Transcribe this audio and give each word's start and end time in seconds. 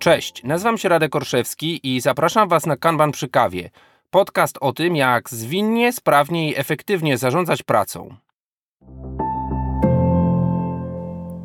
Cześć, 0.00 0.42
nazywam 0.44 0.78
się 0.78 0.88
Radek 0.88 1.16
Orszewski 1.16 1.80
i 1.82 2.00
zapraszam 2.00 2.48
Was 2.48 2.66
na 2.66 2.76
Kanban 2.76 3.12
przy 3.12 3.28
kawie. 3.28 3.70
Podcast 4.10 4.58
o 4.60 4.72
tym, 4.72 4.96
jak 4.96 5.30
zwinnie, 5.30 5.92
sprawnie 5.92 6.50
i 6.50 6.58
efektywnie 6.58 7.18
zarządzać 7.18 7.62
pracą. 7.62 8.14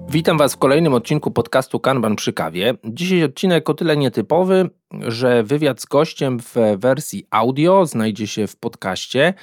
Witam 0.09 0.37
Was 0.37 0.53
w 0.53 0.57
kolejnym 0.57 0.93
odcinku 0.93 1.31
podcastu 1.31 1.79
Kanban 1.79 2.15
przy 2.15 2.33
kawie. 2.33 2.73
Dzisiaj 2.83 3.23
odcinek 3.23 3.69
o 3.69 3.73
tyle 3.73 3.97
nietypowy, 3.97 4.69
że 5.07 5.43
wywiad 5.43 5.81
z 5.81 5.85
gościem 5.85 6.39
w 6.39 6.55
wersji 6.77 7.27
audio 7.31 7.85
znajdzie 7.85 8.27
się 8.27 8.47
w 8.47 8.55
podcaście, 8.55 9.33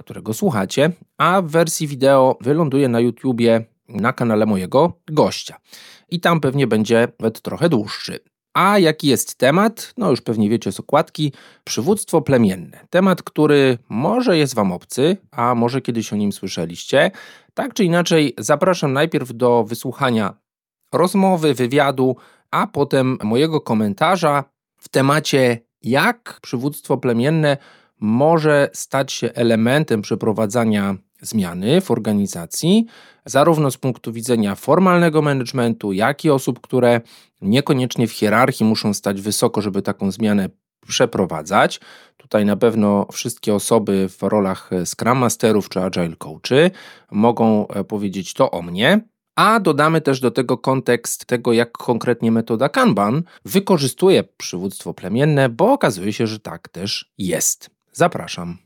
którego 0.00 0.34
słuchacie, 0.34 0.90
a 1.18 1.42
w 1.42 1.46
wersji 1.46 1.86
wideo 1.86 2.38
wyląduje 2.40 2.88
na 2.88 3.00
YouTubie 3.00 3.64
na 3.88 4.12
kanale 4.12 4.46
mojego 4.46 4.92
gościa. 5.06 5.56
I 6.10 6.20
tam 6.20 6.40
pewnie 6.40 6.66
będzie 6.66 7.08
nawet 7.18 7.40
trochę 7.40 7.68
dłuższy. 7.68 8.29
A 8.54 8.78
jaki 8.78 9.08
jest 9.08 9.34
temat? 9.34 9.92
No 9.96 10.10
już 10.10 10.20
pewnie 10.20 10.50
wiecie 10.50 10.72
z 10.72 10.80
okładki. 10.80 11.32
Przywództwo 11.64 12.22
plemienne. 12.22 12.86
Temat, 12.90 13.22
który 13.22 13.78
może 13.88 14.38
jest 14.38 14.54
Wam 14.54 14.72
obcy, 14.72 15.16
a 15.30 15.54
może 15.54 15.80
kiedyś 15.80 16.12
o 16.12 16.16
nim 16.16 16.32
słyszeliście. 16.32 17.10
Tak 17.54 17.74
czy 17.74 17.84
inaczej, 17.84 18.34
zapraszam 18.38 18.92
najpierw 18.92 19.32
do 19.32 19.64
wysłuchania 19.64 20.34
rozmowy, 20.92 21.54
wywiadu, 21.54 22.16
a 22.50 22.66
potem 22.66 23.18
mojego 23.22 23.60
komentarza 23.60 24.44
w 24.76 24.88
temacie, 24.88 25.58
jak 25.82 26.38
przywództwo 26.42 26.96
plemienne 26.96 27.56
może 28.00 28.70
stać 28.72 29.12
się 29.12 29.32
elementem 29.32 30.02
przeprowadzania 30.02 30.96
zmiany 31.22 31.80
w 31.80 31.90
organizacji, 31.90 32.86
zarówno 33.24 33.70
z 33.70 33.76
punktu 33.76 34.12
widzenia 34.12 34.54
formalnego 34.54 35.22
managementu, 35.22 35.92
jak 35.92 36.24
i 36.24 36.30
osób, 36.30 36.60
które 36.60 37.00
niekoniecznie 37.40 38.06
w 38.06 38.12
hierarchii 38.12 38.66
muszą 38.66 38.94
stać 38.94 39.20
wysoko, 39.20 39.62
żeby 39.62 39.82
taką 39.82 40.10
zmianę 40.10 40.48
przeprowadzać. 40.86 41.80
Tutaj 42.16 42.44
na 42.44 42.56
pewno 42.56 43.06
wszystkie 43.12 43.54
osoby 43.54 44.08
w 44.08 44.22
rolach 44.22 44.70
Scrum 44.84 45.18
Masterów 45.18 45.68
czy 45.68 45.80
Agile 45.80 46.16
Coachy 46.16 46.70
mogą 47.10 47.68
e, 47.68 47.84
powiedzieć 47.84 48.34
to 48.34 48.50
o 48.50 48.62
mnie. 48.62 49.00
A 49.36 49.60
dodamy 49.60 50.00
też 50.00 50.20
do 50.20 50.30
tego 50.30 50.58
kontekst 50.58 51.26
tego, 51.26 51.52
jak 51.52 51.72
konkretnie 51.72 52.32
metoda 52.32 52.68
Kanban 52.68 53.22
wykorzystuje 53.44 54.24
przywództwo 54.36 54.94
plemienne, 54.94 55.48
bo 55.48 55.72
okazuje 55.72 56.12
się, 56.12 56.26
że 56.26 56.38
tak 56.38 56.68
też 56.68 57.12
jest. 57.18 57.70
Zapraszam. 57.92 58.58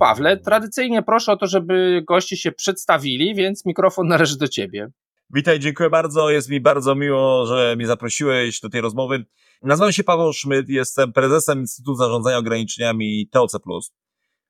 Pawle, 0.00 0.36
tradycyjnie 0.36 1.02
proszę 1.02 1.32
o 1.32 1.36
to, 1.36 1.46
żeby 1.46 2.04
goście 2.08 2.36
się 2.36 2.52
przedstawili, 2.52 3.34
więc 3.34 3.66
mikrofon 3.66 4.08
należy 4.08 4.38
do 4.38 4.48
ciebie. 4.48 4.90
Witaj, 5.34 5.60
dziękuję 5.60 5.90
bardzo. 5.90 6.30
Jest 6.30 6.48
mi 6.48 6.60
bardzo 6.60 6.94
miło, 6.94 7.46
że 7.46 7.74
mnie 7.76 7.86
zaprosiłeś 7.86 8.60
do 8.60 8.68
tej 8.68 8.80
rozmowy. 8.80 9.24
Nazywam 9.62 9.92
się 9.92 10.04
Paweł 10.04 10.32
Szmyt, 10.32 10.68
jestem 10.68 11.12
prezesem 11.12 11.60
Instytutu 11.60 11.94
Zarządzania 11.94 12.38
Ograniczeniami 12.38 13.28
TOC. 13.32 13.52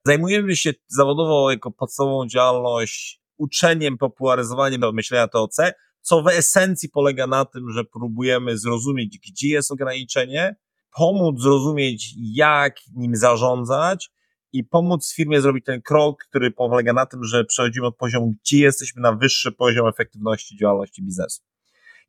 Zajmujemy 0.04 0.56
się 0.56 0.72
zawodowo 0.88 1.50
jako 1.50 1.70
podstawową 1.70 2.26
działalność 2.26 3.20
uczeniem, 3.36 3.98
popularyzowaniem 3.98 4.94
myślenia 4.94 5.28
TOC, 5.28 5.56
co 6.00 6.22
w 6.22 6.28
esencji 6.28 6.88
polega 6.88 7.26
na 7.26 7.44
tym, 7.44 7.70
że 7.70 7.84
próbujemy 7.84 8.58
zrozumieć, 8.58 9.18
gdzie 9.18 9.48
jest 9.48 9.70
ograniczenie, 9.70 10.56
pomóc 10.96 11.40
zrozumieć, 11.40 12.14
jak 12.16 12.76
nim 12.96 13.16
zarządzać 13.16 14.10
i 14.52 14.64
pomóc 14.64 15.12
firmie 15.14 15.40
zrobić 15.40 15.64
ten 15.64 15.82
krok, 15.82 16.24
który 16.28 16.50
polega 16.50 16.92
na 16.92 17.06
tym, 17.06 17.24
że 17.24 17.44
przechodzimy 17.44 17.86
od 17.86 17.96
poziomu, 17.96 18.34
gdzie 18.42 18.58
jesteśmy 18.58 19.02
na 19.02 19.12
wyższy 19.12 19.52
poziom 19.52 19.88
efektywności 19.88 20.56
działalności 20.56 21.02
biznesu. 21.02 21.42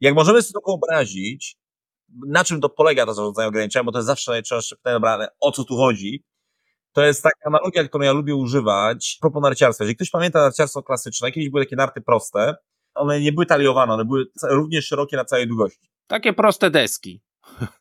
Jak 0.01 0.15
możemy 0.15 0.41
sobie 0.41 0.53
to 0.53 0.71
wyobrazić, 0.71 1.57
na 2.27 2.43
czym 2.43 2.61
to 2.61 2.69
polega 2.69 3.05
to 3.05 3.13
zarządzanie 3.13 3.47
ograniczenia, 3.47 3.83
bo 3.83 3.91
to 3.91 3.97
jest 3.97 4.07
zawsze 4.07 4.31
najczęstsze 4.31 4.75
pytanie, 4.75 4.93
dobra, 4.93 5.27
o 5.39 5.51
co 5.51 5.63
tu 5.63 5.75
chodzi? 5.75 6.23
To 6.93 7.03
jest 7.03 7.23
taka 7.23 7.39
analogia, 7.45 7.83
którą 7.83 8.03
ja 8.03 8.11
lubię 8.11 8.35
używać 8.35 9.17
a 9.19 9.21
propos 9.21 9.41
narciarstwa. 9.41 9.83
Jeżeli 9.83 9.95
ktoś 9.95 10.09
pamięta 10.09 10.41
narciarstwo 10.41 10.83
klasyczne, 10.83 11.31
kiedyś 11.31 11.49
były 11.49 11.65
takie 11.65 11.75
narty 11.75 12.01
proste, 12.01 12.55
one 12.93 13.19
nie 13.19 13.31
były 13.31 13.45
taliowane, 13.45 13.93
one 13.93 14.05
były 14.05 14.25
równie 14.43 14.81
szerokie 14.81 15.17
na 15.17 15.25
całej 15.25 15.47
długości. 15.47 15.89
Takie 16.07 16.33
proste 16.33 16.71
deski. 16.71 17.21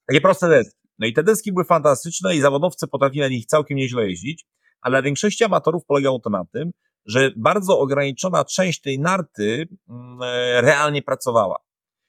Takie 0.06 0.20
proste 0.20 0.48
deski. 0.48 0.79
No 1.00 1.06
i 1.06 1.12
te 1.12 1.22
deski 1.22 1.52
były 1.52 1.64
fantastyczne 1.64 2.36
i 2.36 2.40
zawodowcy 2.40 2.88
potrafili 2.88 3.20
na 3.20 3.28
nich 3.28 3.46
całkiem 3.46 3.76
nieźle 3.76 4.08
jeździć, 4.08 4.46
ale 4.80 4.92
dla 4.92 5.02
większości 5.02 5.44
amatorów 5.44 5.84
polegało 5.86 6.18
to 6.18 6.30
na 6.30 6.44
tym, 6.52 6.70
że 7.06 7.30
bardzo 7.36 7.78
ograniczona 7.78 8.44
część 8.44 8.80
tej 8.80 8.98
narty 8.98 9.68
mm, 9.88 10.22
e, 10.22 10.60
realnie 10.60 11.02
pracowała. 11.02 11.56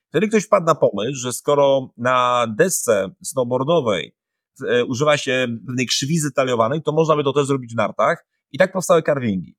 Wtedy 0.09 0.27
ktoś 0.27 0.45
wpadł 0.45 0.65
na 0.65 0.75
pomysł, 0.75 1.15
że 1.15 1.33
skoro 1.33 1.89
na 1.97 2.47
desce 2.57 3.09
snowboardowej 3.23 4.15
e, 4.67 4.85
używa 4.85 5.17
się 5.17 5.47
pewnej 5.67 5.85
krzywizy 5.85 6.31
taliowanej, 6.31 6.81
to 6.81 6.91
można 6.91 7.15
by 7.15 7.23
to 7.23 7.33
też 7.33 7.45
zrobić 7.45 7.73
w 7.73 7.77
nartach 7.77 8.25
i 8.51 8.57
tak 8.57 8.71
powstały 8.71 9.03
carvingi. 9.03 9.55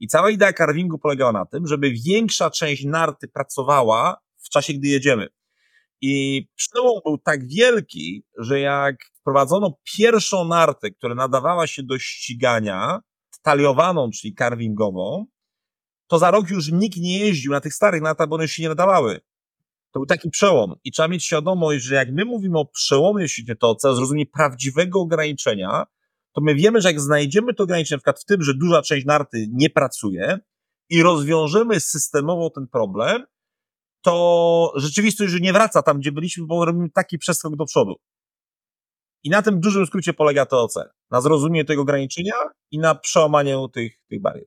I 0.00 0.08
cała 0.08 0.30
idea 0.30 0.52
carvingu 0.52 0.98
polegała 0.98 1.32
na 1.32 1.46
tym, 1.46 1.66
żeby 1.66 1.92
większa 2.06 2.50
część 2.50 2.84
narty 2.84 3.28
pracowała 3.28 4.16
w 4.44 4.48
czasie, 4.48 4.74
gdy 4.74 4.88
jedziemy. 4.88 5.28
I 6.00 6.46
przełom 6.54 7.00
był 7.04 7.18
tak 7.18 7.48
wielki, 7.48 8.24
że 8.38 8.60
jak 8.60 8.96
wprowadzono 9.20 9.78
pierwszą 9.96 10.44
nartę, 10.44 10.90
która 10.90 11.14
nadawała 11.14 11.66
się 11.66 11.82
do 11.82 11.98
ścigania, 11.98 13.00
taliowaną, 13.42 14.10
czyli 14.10 14.34
carvingową, 14.34 15.26
to 16.06 16.18
za 16.18 16.30
rok 16.30 16.50
już 16.50 16.72
nikt 16.72 16.96
nie 16.96 17.18
jeździł 17.18 17.52
na 17.52 17.60
tych 17.60 17.74
starych 17.74 18.02
nartach, 18.02 18.28
bo 18.28 18.36
one 18.36 18.48
się 18.48 18.62
nie 18.62 18.68
nadawały. 18.68 19.20
To 19.92 20.00
był 20.00 20.06
taki 20.06 20.30
przełom. 20.30 20.74
I 20.84 20.92
trzeba 20.92 21.08
mieć 21.08 21.24
świadomość, 21.24 21.84
że 21.84 21.94
jak 21.94 22.08
my 22.12 22.24
mówimy 22.24 22.58
o 22.58 22.64
przełomie, 22.64 23.22
jeśli 23.22 23.56
to 23.56 23.70
o 23.70 23.94
zrozumienie 23.94 24.26
prawdziwego 24.26 25.00
ograniczenia, 25.00 25.84
to 26.32 26.40
my 26.40 26.54
wiemy, 26.54 26.80
że 26.80 26.88
jak 26.88 27.00
znajdziemy 27.00 27.54
to 27.54 27.62
ograniczenie, 27.62 27.96
na 27.96 27.98
przykład 27.98 28.20
w 28.20 28.24
tym, 28.24 28.42
że 28.42 28.54
duża 28.54 28.82
część 28.82 29.06
narty 29.06 29.46
nie 29.52 29.70
pracuje 29.70 30.38
i 30.90 31.02
rozwiążemy 31.02 31.80
systemowo 31.80 32.50
ten 32.50 32.66
problem, 32.68 33.26
to 34.02 34.72
rzeczywistość 34.76 35.32
już 35.32 35.40
nie 35.40 35.52
wraca 35.52 35.82
tam, 35.82 35.98
gdzie 35.98 36.12
byliśmy, 36.12 36.46
bo 36.46 36.64
robimy 36.64 36.90
taki 36.90 37.18
przeskok 37.18 37.56
do 37.56 37.64
przodu. 37.64 37.94
I 39.24 39.30
na 39.30 39.42
tym 39.42 39.60
dużym 39.60 39.86
skrócie 39.86 40.12
polega 40.12 40.46
TOC. 40.46 40.74
Na 41.10 41.20
zrozumieniu 41.20 41.64
tego 41.64 41.82
ograniczenia 41.82 42.34
i 42.70 42.78
na 42.78 42.94
przełamaniu 42.94 43.68
tych, 43.68 43.92
tych 44.08 44.22
barier. 44.22 44.46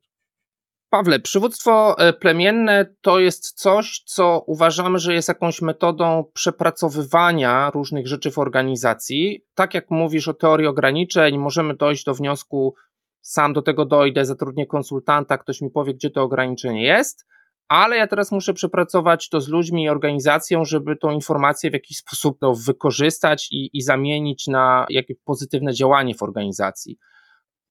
Pawle, 0.90 1.20
przywództwo 1.20 1.96
e, 1.98 2.14
plemienne 2.14 2.96
to 3.02 3.20
jest 3.20 3.52
coś, 3.52 4.04
co 4.06 4.44
uważamy, 4.48 5.00
że 5.00 5.14
jest 5.14 5.28
jakąś 5.28 5.62
metodą 5.62 6.24
przepracowywania 6.34 7.70
różnych 7.70 8.08
rzeczy 8.08 8.32
w 8.32 8.38
organizacji. 8.38 9.46
Tak 9.54 9.74
jak 9.74 9.92
mówisz 9.92 10.28
o 10.28 10.34
teorii 10.34 10.68
ograniczeń, 10.68 11.38
możemy 11.38 11.76
dojść 11.76 12.04
do 12.04 12.14
wniosku, 12.14 12.76
sam 13.22 13.54
do 13.54 13.62
tego 13.62 13.86
dojdę, 13.86 14.26
zatrudnię 14.26 14.68
konsultanta, 14.68 15.38
ktoś 15.38 15.62
mi 15.62 15.70
powie, 15.70 15.94
gdzie 15.94 16.10
to 16.10 16.22
ograniczenie 16.22 16.84
jest, 16.84 17.26
ale 17.72 17.98
ja 17.98 18.08
teraz 18.08 18.32
muszę 18.32 18.54
przepracować 18.54 19.30
to 19.30 19.42
z 19.42 19.48
ludźmi 19.48 19.84
i 19.84 19.90
organizacją, 19.90 20.66
żeby 20.66 20.96
tą 20.96 21.12
informację 21.12 21.70
w 21.70 21.74
jakiś 21.74 21.98
sposób 21.98 22.38
no, 22.42 22.56
wykorzystać 22.56 23.48
i, 23.52 23.70
i 23.74 23.82
zamienić 23.82 24.48
na 24.48 24.86
jakieś 24.90 25.18
pozytywne 25.26 25.74
działanie 25.74 26.16
w 26.16 26.24
organizacji. 26.24 26.98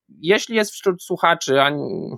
Jeśli 0.08 0.56
jest 0.56 0.72
wśród 0.72 1.02
słuchaczy, 1.02 1.60
a 1.60 1.70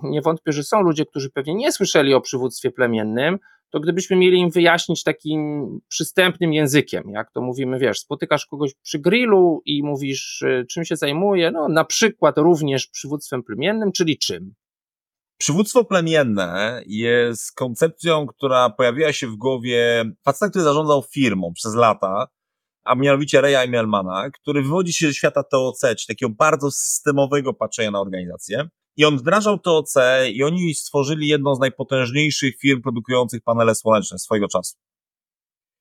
nie 0.03 0.21
wątpię, 0.21 0.51
że 0.51 0.63
są 0.63 0.81
ludzie, 0.81 1.05
którzy 1.05 1.29
pewnie 1.29 1.55
nie 1.55 1.71
słyszeli 1.71 2.13
o 2.13 2.21
przywództwie 2.21 2.71
plemiennym, 2.71 3.39
to 3.69 3.79
gdybyśmy 3.79 4.15
mieli 4.15 4.39
im 4.39 4.49
wyjaśnić 4.49 5.03
takim 5.03 5.67
przystępnym 5.87 6.53
językiem, 6.53 7.09
jak 7.09 7.31
to 7.31 7.41
mówimy, 7.41 7.79
wiesz, 7.79 7.99
spotykasz 7.99 8.45
kogoś 8.45 8.73
przy 8.83 8.99
grillu 8.99 9.61
i 9.65 9.83
mówisz, 9.83 10.41
y, 10.41 10.65
czym 10.69 10.85
się 10.85 10.95
zajmuje, 10.95 11.51
no 11.51 11.69
na 11.69 11.85
przykład 11.85 12.37
również 12.37 12.87
przywództwem 12.87 13.43
plemiennym, 13.43 13.91
czyli 13.91 14.17
czym? 14.17 14.53
Przywództwo 15.43 15.85
plemienne 15.85 16.83
jest 16.87 17.51
koncepcją, 17.55 18.27
która 18.27 18.69
pojawiła 18.69 19.13
się 19.13 19.27
w 19.27 19.35
głowie 19.35 20.05
faceta, 20.25 20.49
który 20.49 20.63
zarządzał 20.63 21.03
firmą 21.11 21.53
przez 21.53 21.75
lata, 21.75 22.27
a 22.83 22.95
mianowicie 22.95 23.41
Reya 23.41 23.55
Emelmana, 23.55 24.29
który 24.29 24.61
wywodzi 24.61 24.93
się 24.93 25.07
ze 25.07 25.13
świata 25.13 25.43
TOC, 25.43 25.81
czyli 25.81 26.07
takiego 26.07 26.31
bardzo 26.37 26.71
systemowego 26.71 27.53
patrzenia 27.53 27.91
na 27.91 28.01
organizację. 28.01 28.69
I 28.97 29.05
on 29.05 29.17
wdrażał 29.17 29.59
TOC 29.59 29.93
i 30.33 30.43
oni 30.43 30.75
stworzyli 30.75 31.27
jedną 31.27 31.55
z 31.55 31.59
najpotężniejszych 31.59 32.57
firm 32.57 32.81
produkujących 32.81 33.43
panele 33.43 33.75
słoneczne 33.75 34.19
swojego 34.19 34.47
czasu. 34.47 34.77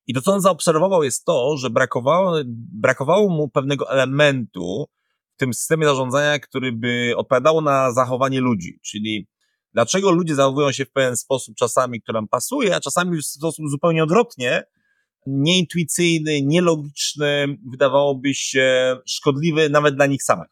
I 0.06 0.14
to, 0.14 0.20
co 0.20 0.32
on 0.32 0.40
zaobserwował, 0.40 1.02
jest 1.02 1.24
to, 1.24 1.56
że 1.56 1.70
brakowało, 1.70 2.36
brakowało 2.72 3.28
mu 3.28 3.48
pewnego 3.48 3.90
elementu 3.90 4.86
w 5.34 5.36
tym 5.36 5.54
systemie 5.54 5.86
zarządzania, 5.86 6.38
który 6.38 6.72
by 6.72 7.12
odpowiadało 7.16 7.60
na 7.60 7.92
zachowanie 7.92 8.40
ludzi, 8.40 8.78
czyli 8.82 9.31
Dlaczego 9.74 10.10
ludzie 10.10 10.34
zachowują 10.34 10.72
się 10.72 10.84
w 10.84 10.92
pewien 10.92 11.16
sposób 11.16 11.56
czasami, 11.56 12.02
który 12.02 12.16
nam 12.16 12.28
pasuje, 12.28 12.76
a 12.76 12.80
czasami 12.80 13.18
w 13.18 13.26
sposób 13.26 13.68
zupełnie 13.68 14.02
odwrotnie, 14.02 14.62
nieintuicyjny, 15.26 16.42
nielogiczny, 16.42 17.58
wydawałoby 17.70 18.34
się 18.34 18.96
szkodliwy 19.06 19.70
nawet 19.70 19.94
dla 19.94 20.06
nich 20.06 20.22
samych. 20.22 20.48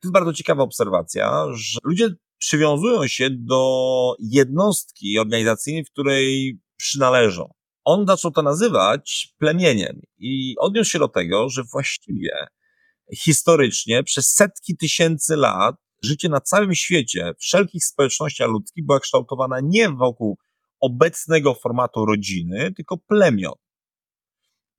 To 0.00 0.08
jest 0.08 0.12
bardzo 0.12 0.32
ciekawa 0.32 0.62
obserwacja, 0.62 1.46
że 1.52 1.78
ludzie 1.84 2.08
przywiązują 2.38 3.06
się 3.06 3.28
do 3.30 4.14
jednostki 4.18 5.18
organizacyjnej, 5.18 5.84
w 5.84 5.90
której 5.90 6.58
przynależą. 6.76 7.52
on 7.84 8.06
zaczął 8.06 8.30
to 8.30 8.42
nazywać 8.42 9.34
plemieniem 9.38 10.00
i 10.18 10.54
odniósł 10.58 10.90
się 10.90 10.98
do 10.98 11.08
tego, 11.08 11.48
że 11.48 11.62
właściwie 11.72 12.30
historycznie 13.16 14.02
przez 14.02 14.34
setki 14.34 14.76
tysięcy 14.76 15.36
lat 15.36 15.76
życie 16.02 16.28
na 16.28 16.40
całym 16.40 16.74
świecie, 16.74 17.32
wszelkich 17.38 17.84
społecznościach 17.84 18.48
ludzkich 18.48 18.86
była 18.86 19.00
kształtowana 19.00 19.56
nie 19.62 19.90
wokół 19.90 20.38
obecnego 20.80 21.54
formatu 21.54 22.06
rodziny, 22.06 22.72
tylko 22.76 22.98
plemion, 22.98 23.54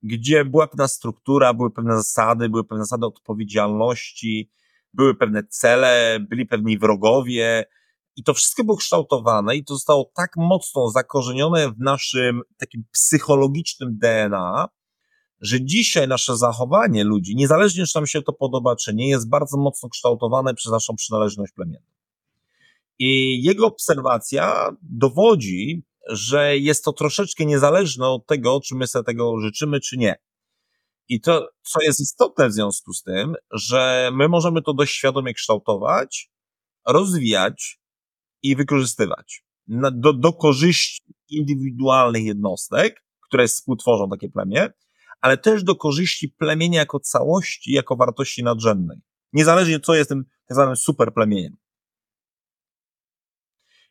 gdzie 0.02 0.44
była 0.44 0.66
pewna 0.66 0.88
struktura, 0.88 1.54
były 1.54 1.70
pewne 1.70 1.96
zasady, 1.96 2.48
były 2.48 2.64
pewne 2.64 2.84
zasady 2.84 3.06
odpowiedzialności, 3.06 4.50
były 4.92 5.14
pewne 5.14 5.42
cele, 5.44 6.18
byli 6.20 6.46
pewni 6.46 6.78
wrogowie, 6.78 7.64
i 8.16 8.22
to 8.22 8.34
wszystko 8.34 8.64
było 8.64 8.76
kształtowane 8.76 9.56
i 9.56 9.64
to 9.64 9.74
zostało 9.74 10.10
tak 10.14 10.30
mocno 10.36 10.90
zakorzenione 10.90 11.70
w 11.70 11.78
naszym 11.78 12.40
takim 12.56 12.84
psychologicznym 12.92 13.98
DNA, 13.98 14.68
że 15.40 15.64
dzisiaj 15.64 16.08
nasze 16.08 16.36
zachowanie 16.36 17.04
ludzi, 17.04 17.36
niezależnie 17.36 17.86
czy 17.86 17.98
nam 17.98 18.06
się 18.06 18.22
to 18.22 18.32
podoba, 18.32 18.76
czy 18.76 18.94
nie, 18.94 19.08
jest 19.08 19.28
bardzo 19.28 19.56
mocno 19.56 19.88
kształtowane 19.88 20.54
przez 20.54 20.72
naszą 20.72 20.96
przynależność 20.96 21.52
plemienną. 21.52 21.86
I 22.98 23.42
jego 23.42 23.66
obserwacja 23.66 24.70
dowodzi, 24.82 25.82
że 26.08 26.58
jest 26.58 26.84
to 26.84 26.92
troszeczkę 26.92 27.46
niezależne 27.46 28.08
od 28.08 28.26
tego, 28.26 28.60
czy 28.60 28.74
my 28.74 28.86
sobie 28.86 29.04
tego 29.04 29.40
życzymy, 29.40 29.80
czy 29.80 29.96
nie. 29.96 30.16
I 31.08 31.20
to, 31.20 31.48
co 31.62 31.82
jest 31.82 32.00
istotne 32.00 32.48
w 32.48 32.52
związku 32.52 32.92
z 32.92 33.02
tym, 33.02 33.34
że 33.52 34.10
my 34.12 34.28
możemy 34.28 34.62
to 34.62 34.74
dość 34.74 34.94
świadomie 34.94 35.34
kształtować, 35.34 36.30
rozwijać 36.86 37.80
i 38.42 38.56
wykorzystywać 38.56 39.44
do, 39.92 40.12
do 40.12 40.32
korzyści 40.32 41.02
indywidualnych 41.28 42.24
jednostek, 42.24 43.04
które 43.20 43.48
współtworzą 43.48 44.08
takie 44.10 44.28
plemię, 44.28 44.70
ale 45.20 45.38
też 45.38 45.64
do 45.64 45.76
korzyści 45.76 46.28
plemienia 46.28 46.80
jako 46.80 47.00
całości, 47.00 47.72
jako 47.72 47.96
wartości 47.96 48.42
nadrzędnej. 48.42 48.98
Niezależnie 49.32 49.80
co 49.80 49.94
jest 49.94 50.10
tym 50.10 50.24
tak 50.24 50.54
zwanym 50.54 50.76
superplemieniem. 50.76 51.56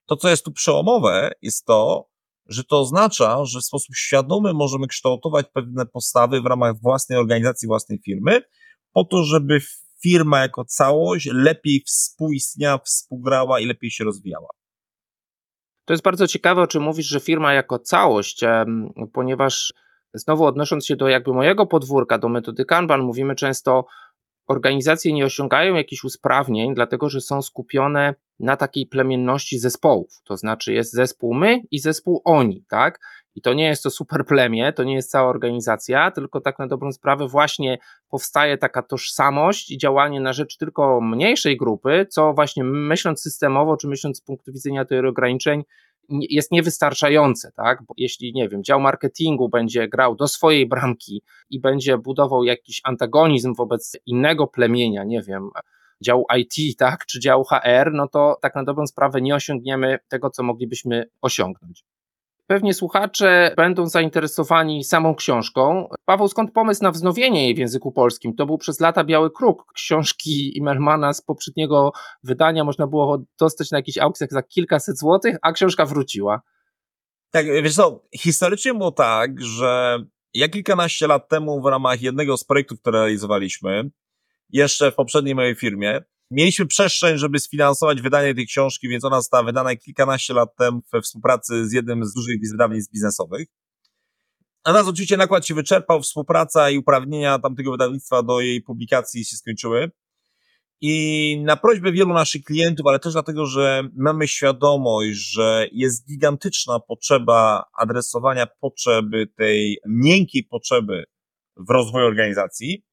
To, 0.06 0.16
co 0.16 0.30
jest 0.30 0.46
tu 0.46 0.52
przełomowe, 0.52 1.32
jest 1.42 1.66
to, 1.66 2.10
że 2.46 2.64
to 2.64 2.80
oznacza, 2.80 3.46
że 3.46 3.60
w 3.60 3.66
sposób 3.66 3.96
świadomy 3.96 4.54
możemy 4.54 4.88
kształtować 4.88 5.46
pewne 5.54 5.86
postawy 5.86 6.42
w 6.42 6.46
ramach 6.46 6.82
własnej 6.82 7.20
organizacji, 7.20 7.68
własnej 7.68 8.00
firmy, 8.06 8.42
po 8.94 9.04
to, 9.04 9.24
żeby 9.24 9.60
firma 10.04 10.40
jako 10.40 10.66
całość 10.66 11.30
lepiej 11.32 11.84
współistniała, 11.88 12.78
współgrała 12.78 13.60
i 13.60 13.66
lepiej 13.66 13.92
się 13.92 14.04
rozwijała. 14.04 14.50
To 15.86 15.94
jest 15.94 16.04
bardzo 16.04 16.28
ciekawe, 16.28 16.62
o 16.62 16.68
czym 16.68 16.84
mówisz, 16.84 17.08
że 17.08 17.20
firma 17.20 17.54
jako 17.54 17.80
całość, 17.80 18.42
ponieważ 19.14 19.74
znowu 20.16 20.46
odnosząc 20.46 20.86
się 20.86 20.96
do 20.96 21.08
jakby 21.08 21.34
mojego 21.34 21.66
podwórka, 21.66 22.18
do 22.18 22.30
metody 22.30 22.66
Kanban, 22.66 23.02
mówimy 23.02 23.36
często, 23.36 23.86
organizacje 24.48 25.14
nie 25.14 25.26
osiągają 25.26 25.76
jakichś 25.76 26.04
usprawnień, 26.04 26.76
dlatego 26.76 27.10
że 27.10 27.22
są 27.22 27.42
skupione 27.42 28.16
na 28.40 28.58
takiej 28.58 28.88
plemienności 28.88 29.60
zespołów. 29.60 30.22
To 30.24 30.38
znaczy 30.38 30.74
jest 30.74 30.94
zespół 30.94 31.34
my 31.34 31.62
i 31.72 31.80
zespół 31.80 32.22
oni, 32.26 32.66
tak? 32.70 33.00
I 33.36 33.42
to 33.42 33.54
nie 33.54 33.66
jest 33.66 33.84
to 33.84 33.90
super 33.90 34.26
plemię, 34.26 34.74
to 34.74 34.84
nie 34.84 34.96
jest 34.96 35.12
cała 35.12 35.30
organizacja, 35.30 36.12
tylko 36.12 36.42
tak 36.42 36.60
na 36.60 36.68
dobrą 36.68 36.92
sprawę 36.92 37.28
właśnie 37.28 37.78
powstaje 38.10 38.58
taka 38.58 38.82
tożsamość 38.82 39.72
i 39.72 39.78
działanie 39.78 40.22
na 40.22 40.34
rzecz 40.34 40.58
tylko 40.58 41.02
mniejszej 41.02 41.58
grupy, 41.58 42.06
co 42.10 42.34
właśnie 42.34 42.64
myśląc 42.64 43.22
systemowo, 43.22 43.78
czy 43.78 43.88
myśląc 43.88 44.18
z 44.18 44.22
punktu 44.22 44.52
widzenia 44.52 44.86
tych 44.86 45.06
ograniczeń, 45.06 45.64
jest 46.10 46.52
niewystarczające, 46.52 47.52
tak? 47.52 47.84
Bo 47.88 47.94
jeśli, 47.98 48.34
nie 48.34 48.50
wiem, 48.50 48.64
dział 48.64 48.80
marketingu 48.80 49.50
będzie 49.50 49.88
grał 49.88 50.16
do 50.16 50.28
swojej 50.28 50.68
bramki 50.68 51.22
i 51.50 51.60
będzie 51.60 51.98
budował 51.98 52.44
jakiś 52.44 52.82
antagonizm 52.84 53.54
wobec 53.54 53.98
innego 54.06 54.48
plemienia, 54.48 55.04
nie 55.04 55.22
wiem, 55.22 55.50
dział 56.02 56.26
IT, 56.38 56.78
tak, 56.78 57.06
czy 57.06 57.20
dział 57.20 57.44
HR, 57.44 57.92
no 57.94 58.08
to 58.08 58.38
tak 58.42 58.56
na 58.56 58.64
dobrą 58.64 58.88
sprawę 58.88 59.22
nie 59.22 59.36
osiągniemy 59.36 60.00
tego, 60.08 60.30
co 60.30 60.44
moglibyśmy 60.44 61.06
osiągnąć. 61.22 61.84
Pewnie 62.48 62.74
słuchacze 62.74 63.54
będą 63.58 63.88
zainteresowani 63.88 64.84
samą 64.84 65.16
książką. 65.16 65.90
Paweł, 66.06 66.28
skąd 66.28 66.52
pomysł 66.52 66.84
na 66.84 66.92
wznowienie 66.92 67.44
jej 67.44 67.56
w 67.56 67.58
języku 67.58 67.92
polskim? 67.92 68.36
To 68.36 68.46
był 68.46 68.58
przez 68.58 68.80
lata 68.80 69.04
Biały 69.04 69.32
Kruk 69.32 69.74
książki 69.74 70.58
Immelmana 70.58 71.14
z 71.14 71.22
poprzedniego 71.22 71.92
wydania. 72.24 72.64
Można 72.64 72.88
było 72.88 73.24
dostać 73.40 73.72
na 73.72 73.78
jakichś 73.78 73.98
aukcjach 73.98 74.30
za 74.32 74.44
kilkaset 74.44 74.98
złotych, 74.98 75.38
a 75.42 75.52
książka 75.52 75.86
wróciła. 75.86 76.42
Tak, 77.32 77.46
wiesz 77.46 77.76
co, 77.76 78.04
historycznie 78.16 78.74
było 78.74 78.92
tak, 78.92 79.42
że 79.42 80.00
ja 80.34 80.50
kilkanaście 80.50 81.08
lat 81.08 81.30
temu 81.30 81.62
w 81.62 81.66
ramach 81.66 82.02
jednego 82.02 82.38
z 82.38 82.44
projektów, 82.44 82.82
które 82.82 83.00
realizowaliśmy, 83.00 83.90
jeszcze 84.50 84.92
w 84.92 84.96
poprzedniej 84.96 85.36
mojej 85.36 85.56
firmie, 85.56 86.02
Mieliśmy 86.32 86.66
przestrzeń, 86.66 87.18
żeby 87.18 87.40
sfinansować 87.40 88.02
wydanie 88.02 88.36
tej 88.36 88.48
książki, 88.48 88.90
więc 88.90 89.04
ona 89.06 89.16
została 89.16 89.44
wydana 89.44 89.76
kilkanaście 89.76 90.34
lat 90.34 90.56
temu 90.56 90.82
we 90.94 91.02
współpracy 91.02 91.70
z 91.70 91.72
jednym 91.72 92.06
z 92.06 92.14
dużych 92.14 92.38
wydawnictw 92.52 92.94
biznesowych. 92.94 93.48
A 94.64 94.74
nas 94.74 94.88
oczywiście 94.88 95.18
nakład 95.18 95.48
się 95.48 95.54
wyczerpał, 95.54 96.02
współpraca 96.02 96.70
i 96.70 96.78
uprawnienia 96.78 97.40
tamtego 97.40 97.72
wydawnictwa 97.72 98.24
do 98.24 98.42
jej 98.42 98.62
publikacji 98.62 99.26
się 99.26 99.38
skończyły. 99.38 99.92
I 100.82 101.42
na 101.46 101.58
prośbę 101.58 101.92
wielu 101.92 102.14
naszych 102.14 102.44
klientów, 102.44 102.88
ale 102.88 103.00
też 103.00 103.14
dlatego, 103.14 103.46
że 103.46 103.84
mamy 103.96 104.28
świadomość, 104.28 105.18
że 105.18 105.68
jest 105.72 106.08
gigantyczna 106.08 106.80
potrzeba 106.80 107.66
adresowania 107.80 108.48
potrzeby, 108.62 109.28
tej 109.38 109.78
miękkiej 109.88 110.44
potrzeby 110.44 111.04
w 111.58 111.70
rozwoju 111.70 112.06
organizacji, 112.06 112.84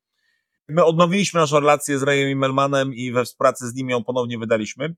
My 0.68 0.84
odnowiliśmy 0.84 1.40
naszą 1.40 1.60
relację 1.60 1.98
z 1.98 2.02
Rayem 2.02 2.30
Immelmanem 2.30 2.94
i 2.94 3.12
we 3.12 3.24
współpracy 3.24 3.68
z 3.68 3.74
nim 3.74 3.90
ją 3.90 4.04
ponownie 4.04 4.38
wydaliśmy. 4.38 4.94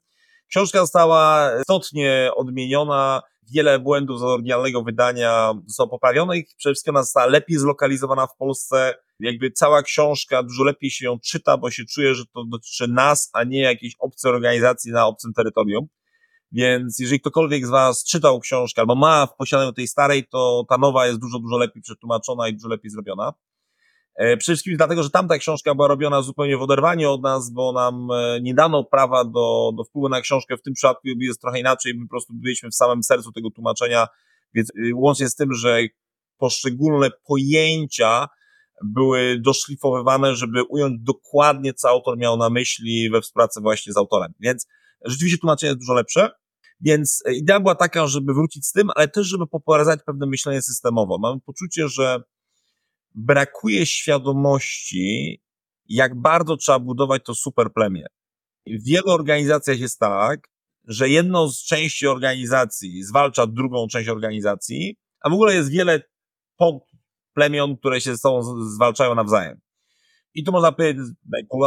Książka 0.49 0.78
została 0.78 1.50
istotnie 1.61 2.31
odmieniona, 2.37 3.22
wiele 3.52 3.78
błędów 3.78 4.20
z 4.20 4.22
oryginalnego 4.22 4.82
wydania 4.82 5.55
zostało 5.66 5.90
poprawionych, 5.90 6.44
przede 6.56 6.75
wszystkim 6.75 6.96
ona 6.96 7.02
została 7.02 7.26
lepiej 7.26 7.58
zlokalizowana 7.58 8.26
w 8.26 8.37
Polsce, 8.37 8.94
jakby 9.20 9.50
cała 9.50 9.82
książka 9.82 10.43
dużo 10.43 10.64
lepiej 10.64 10.90
się 10.90 11.05
ją 11.05 11.19
czyta, 11.19 11.56
bo 11.56 11.70
się 11.70 11.84
czuje, 11.84 12.14
że 12.14 12.25
to 12.26 12.44
dotyczy 12.44 12.88
nas, 12.88 13.31
a 13.32 13.44
nie 13.44 13.61
jakiejś 13.61 13.94
obcej 13.99 14.32
organizacji 14.32 14.93
na 14.93 15.06
obcym 15.06 15.32
terytorium. 15.32 15.87
Więc 16.52 16.99
jeżeli 16.99 17.21
ktokolwiek 17.21 17.66
z 17.66 17.71
Was 17.71 18.04
czytał 18.04 18.40
książkę 18.40 18.80
albo 18.80 18.94
ma 18.94 19.26
w 19.26 19.37
posiadaniu 19.37 19.73
tej 19.73 19.88
starej, 19.88 20.26
to 20.28 20.64
ta 20.68 20.78
nowa 20.78 21.06
jest 21.06 21.21
dużo, 21.21 21.38
dużo 21.38 21.59
lepiej 21.59 21.83
przetłumaczona 21.83 22.49
i 22.49 22.54
dużo 22.54 22.68
lepiej 22.68 22.90
zrobiona. 22.90 23.33
E, 24.16 24.37
przede 24.37 24.54
wszystkim 24.54 24.76
dlatego, 24.76 25.02
że 25.02 25.11
tamta 25.11 25.38
książka 25.38 25.75
była 25.75 25.88
robiona 25.88 26.23
zupełnie 26.23 26.56
w 26.56 26.62
oderwaniu 26.62 27.11
od 27.11 27.23
nas, 27.23 27.50
bo 27.50 27.73
nam 27.73 28.09
e, 28.11 28.40
nie 28.40 28.54
dano 28.54 28.85
prawa 28.85 29.25
do, 29.25 29.71
do 29.76 29.85
wpływu 29.85 30.09
na 30.09 30.21
książkę. 30.21 30.56
W 30.56 30.62
tym 30.62 30.75
przypadku 30.75 31.09
jest 31.18 31.40
trochę 31.40 31.61
inaczej. 31.61 31.94
My 31.94 32.06
po 32.06 32.11
prostu 32.11 32.33
byliśmy 32.35 32.71
w 32.71 32.75
samym 32.75 33.02
sercu 33.02 33.33
tego 33.33 33.50
tłumaczenia, 33.50 34.06
więc 34.54 34.71
y, 34.71 34.94
łącznie 34.94 35.28
z 35.28 35.35
tym, 35.35 35.52
że 35.52 35.80
poszczególne 36.38 37.11
pojęcia 37.26 38.28
były 38.85 39.40
doszlifowywane, 39.40 40.37
żeby 40.37 40.62
ująć 40.62 41.00
dokładnie, 41.02 41.75
co 41.75 41.88
autor 41.88 42.18
miał 42.18 42.37
na 42.37 42.50
myśli 42.50 43.11
we 43.11 43.21
współpracy 43.21 43.61
właśnie 43.61 43.92
z 43.92 43.97
autorem. 43.97 44.33
Więc 44.40 44.66
rzeczywiście 45.04 45.38
tłumaczenie 45.38 45.71
jest 45.71 45.80
dużo 45.80 45.94
lepsze. 45.94 46.30
Więc 46.80 47.23
e, 47.26 47.35
idea 47.35 47.61
była 47.61 47.75
taka, 47.75 48.06
żeby 48.06 48.35
wrócić 48.35 48.66
z 48.66 48.73
tym, 48.73 48.88
ale 48.94 49.09
też, 49.09 49.26
żeby 49.26 49.47
popularyzować 49.47 50.00
pewne 50.06 50.26
myślenie 50.26 50.62
systemowo. 50.62 51.18
Mamy 51.18 51.40
poczucie, 51.40 51.88
że 51.88 52.23
brakuje 53.14 53.87
świadomości, 53.87 55.40
jak 55.88 56.21
bardzo 56.21 56.56
trzeba 56.56 56.78
budować 56.78 57.23
to 57.25 57.35
super 57.35 57.73
plemię. 57.73 58.06
W 58.66 58.85
wielu 58.85 59.11
organizacjach 59.11 59.78
jest 59.78 59.99
tak, 59.99 60.49
że 60.85 61.09
jedną 61.09 61.49
z 61.49 61.64
części 61.64 62.06
organizacji 62.06 63.04
zwalcza 63.04 63.47
drugą 63.47 63.87
część 63.88 64.09
organizacji, 64.09 64.97
a 65.21 65.30
w 65.30 65.33
ogóle 65.33 65.54
jest 65.54 65.71
wiele 65.71 66.02
podplemion, 66.56 67.76
które 67.76 68.00
się 68.00 68.11
ze 68.11 68.18
sobą 68.18 68.42
zwalczają 68.75 69.14
nawzajem. 69.14 69.61
I 70.35 70.44
tu 70.44 70.52
można 70.52 70.73
powiedzieć, 70.73 71.06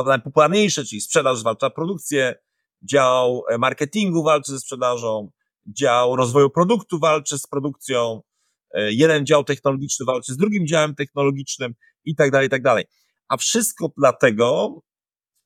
najpopularniejsze, 0.05 0.85
czyli 0.85 1.01
sprzedaż 1.01 1.39
zwalcza 1.39 1.69
produkcję, 1.69 2.35
dział 2.81 3.43
marketingu 3.59 4.23
walczy 4.23 4.51
ze 4.51 4.59
sprzedażą, 4.59 5.31
dział 5.67 6.15
rozwoju 6.15 6.49
produktu 6.49 6.99
walczy 6.99 7.39
z 7.39 7.47
produkcją, 7.47 8.21
jeden 8.73 9.25
dział 9.25 9.43
technologiczny 9.43 10.05
walczy 10.05 10.33
z 10.33 10.37
drugim 10.37 10.67
działem 10.67 10.95
technologicznym 10.95 11.73
i 12.05 12.15
tak 12.15 12.31
dalej, 12.31 12.47
i 12.47 12.49
tak 12.49 12.61
dalej. 12.61 12.85
A 13.27 13.37
wszystko 13.37 13.91
dlatego, 13.97 14.81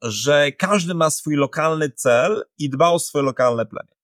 że 0.02 0.52
każdy 0.52 0.94
ma 0.94 1.10
swój 1.10 1.36
lokalny 1.36 1.90
cel 1.90 2.44
i 2.58 2.70
dba 2.70 2.90
o 2.90 3.00
swoje 3.00 3.26
lokalne 3.26 3.66
plemię. 3.66 3.96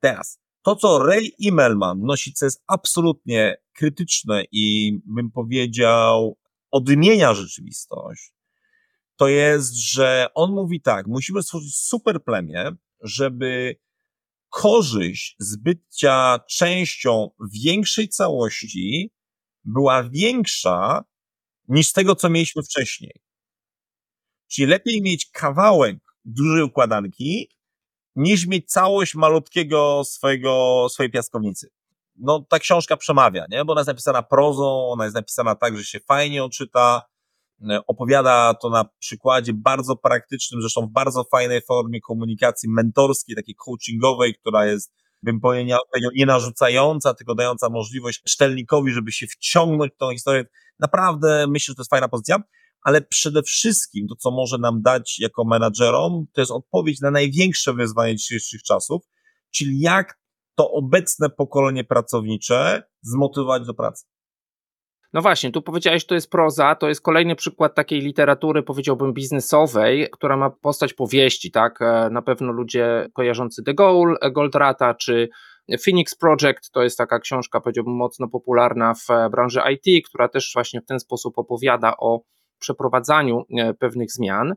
Teraz, 0.00 0.40
to 0.62 0.76
co 0.76 0.98
Ray 0.98 1.32
Immelman 1.38 2.00
wnosi, 2.00 2.32
co 2.32 2.46
jest 2.46 2.62
absolutnie 2.66 3.56
krytyczne 3.72 4.44
i 4.52 4.92
bym 5.04 5.30
powiedział 5.30 6.38
odmienia 6.70 7.34
rzeczywistość, 7.34 8.32
to 9.16 9.28
jest, 9.28 9.74
że 9.74 10.26
on 10.34 10.50
mówi 10.50 10.80
tak, 10.80 11.06
musimy 11.06 11.42
stworzyć 11.42 11.78
super 11.78 12.24
plemię, 12.24 12.72
żeby 13.00 13.76
korzyść 14.56 15.36
z 15.38 15.56
bycia 15.56 16.38
częścią 16.48 17.30
większej 17.64 18.08
całości 18.08 19.10
była 19.64 20.02
większa 20.02 21.04
niż 21.68 21.92
tego, 21.92 22.14
co 22.14 22.30
mieliśmy 22.30 22.62
wcześniej. 22.62 23.12
Czyli 24.48 24.66
lepiej 24.66 25.02
mieć 25.02 25.30
kawałek 25.30 25.98
dużej 26.24 26.62
układanki, 26.62 27.48
niż 28.16 28.46
mieć 28.46 28.70
całość 28.70 29.14
malutkiego 29.14 30.02
swojego, 30.04 30.86
swojej 30.90 31.12
piaskownicy. 31.12 31.68
No, 32.16 32.46
ta 32.48 32.58
książka 32.58 32.96
przemawia, 32.96 33.46
nie? 33.50 33.64
Bo 33.64 33.72
ona 33.72 33.80
jest 33.80 33.88
napisana 33.88 34.22
prozą, 34.22 34.88
ona 34.88 35.04
jest 35.04 35.16
napisana 35.16 35.54
tak, 35.54 35.78
że 35.78 35.84
się 35.84 36.00
fajnie 36.00 36.44
odczyta, 36.44 37.02
opowiada 37.86 38.54
to 38.54 38.70
na 38.70 38.84
przykładzie 38.98 39.52
bardzo 39.54 39.96
praktycznym, 39.96 40.60
zresztą 40.60 40.86
w 40.86 40.90
bardzo 40.90 41.24
fajnej 41.24 41.62
formie 41.62 42.00
komunikacji 42.00 42.68
mentorskiej, 42.68 43.36
takiej 43.36 43.54
coachingowej, 43.54 44.34
która 44.34 44.66
jest, 44.66 44.92
bym 45.22 45.40
powiedział, 45.40 45.80
nie 46.14 46.26
narzucająca, 46.26 47.14
tylko 47.14 47.34
dająca 47.34 47.68
możliwość 47.68 48.22
czytelnikowi, 48.22 48.92
żeby 48.92 49.12
się 49.12 49.26
wciągnąć 49.26 49.92
w 49.92 49.96
tą 49.96 50.12
historię. 50.12 50.44
Naprawdę 50.78 51.46
myślę, 51.48 51.72
że 51.72 51.74
to 51.74 51.82
jest 51.82 51.90
fajna 51.90 52.08
pozycja 52.08 52.38
ale 52.86 53.02
przede 53.02 53.42
wszystkim 53.42 54.08
to, 54.08 54.16
co 54.16 54.30
może 54.30 54.58
nam 54.58 54.82
dać 54.82 55.18
jako 55.18 55.44
menadżerom, 55.44 56.26
to 56.32 56.40
jest 56.40 56.52
odpowiedź 56.52 57.00
na 57.00 57.10
największe 57.10 57.72
wyzwanie 57.72 58.16
dzisiejszych 58.16 58.62
czasów, 58.62 59.02
czyli 59.50 59.80
jak 59.80 60.18
to 60.54 60.70
obecne 60.70 61.30
pokolenie 61.30 61.84
pracownicze 61.84 62.82
zmotywować 63.02 63.66
do 63.66 63.74
pracy. 63.74 64.04
No 65.12 65.22
właśnie, 65.22 65.52
tu 65.52 65.62
powiedziałeś, 65.62 66.06
to 66.06 66.14
jest 66.14 66.30
proza, 66.30 66.74
to 66.74 66.88
jest 66.88 67.00
kolejny 67.00 67.36
przykład 67.36 67.74
takiej 67.74 68.00
literatury, 68.00 68.62
powiedziałbym, 68.62 69.12
biznesowej, 69.12 70.08
która 70.12 70.36
ma 70.36 70.50
postać 70.50 70.94
powieści, 70.94 71.50
tak? 71.50 71.82
E, 71.82 72.10
na 72.10 72.22
pewno 72.22 72.52
ludzie 72.52 73.08
kojarzący 73.14 73.62
The 73.62 73.74
Goal, 73.74 74.16
Goldrata, 74.32 74.94
czy 74.94 75.28
Phoenix 75.84 76.14
Project, 76.14 76.70
to 76.72 76.82
jest 76.82 76.98
taka 76.98 77.18
książka, 77.18 77.60
powiedziałbym, 77.60 77.94
mocno 77.94 78.28
popularna 78.28 78.94
w 78.94 79.30
branży 79.30 79.60
IT, 79.72 80.08
która 80.08 80.28
też 80.28 80.50
właśnie 80.54 80.80
w 80.80 80.86
ten 80.86 81.00
sposób 81.00 81.38
opowiada 81.38 81.96
o 81.96 82.20
przeprowadzaniu 82.58 83.44
e, 83.58 83.74
pewnych 83.74 84.12
zmian. 84.12 84.54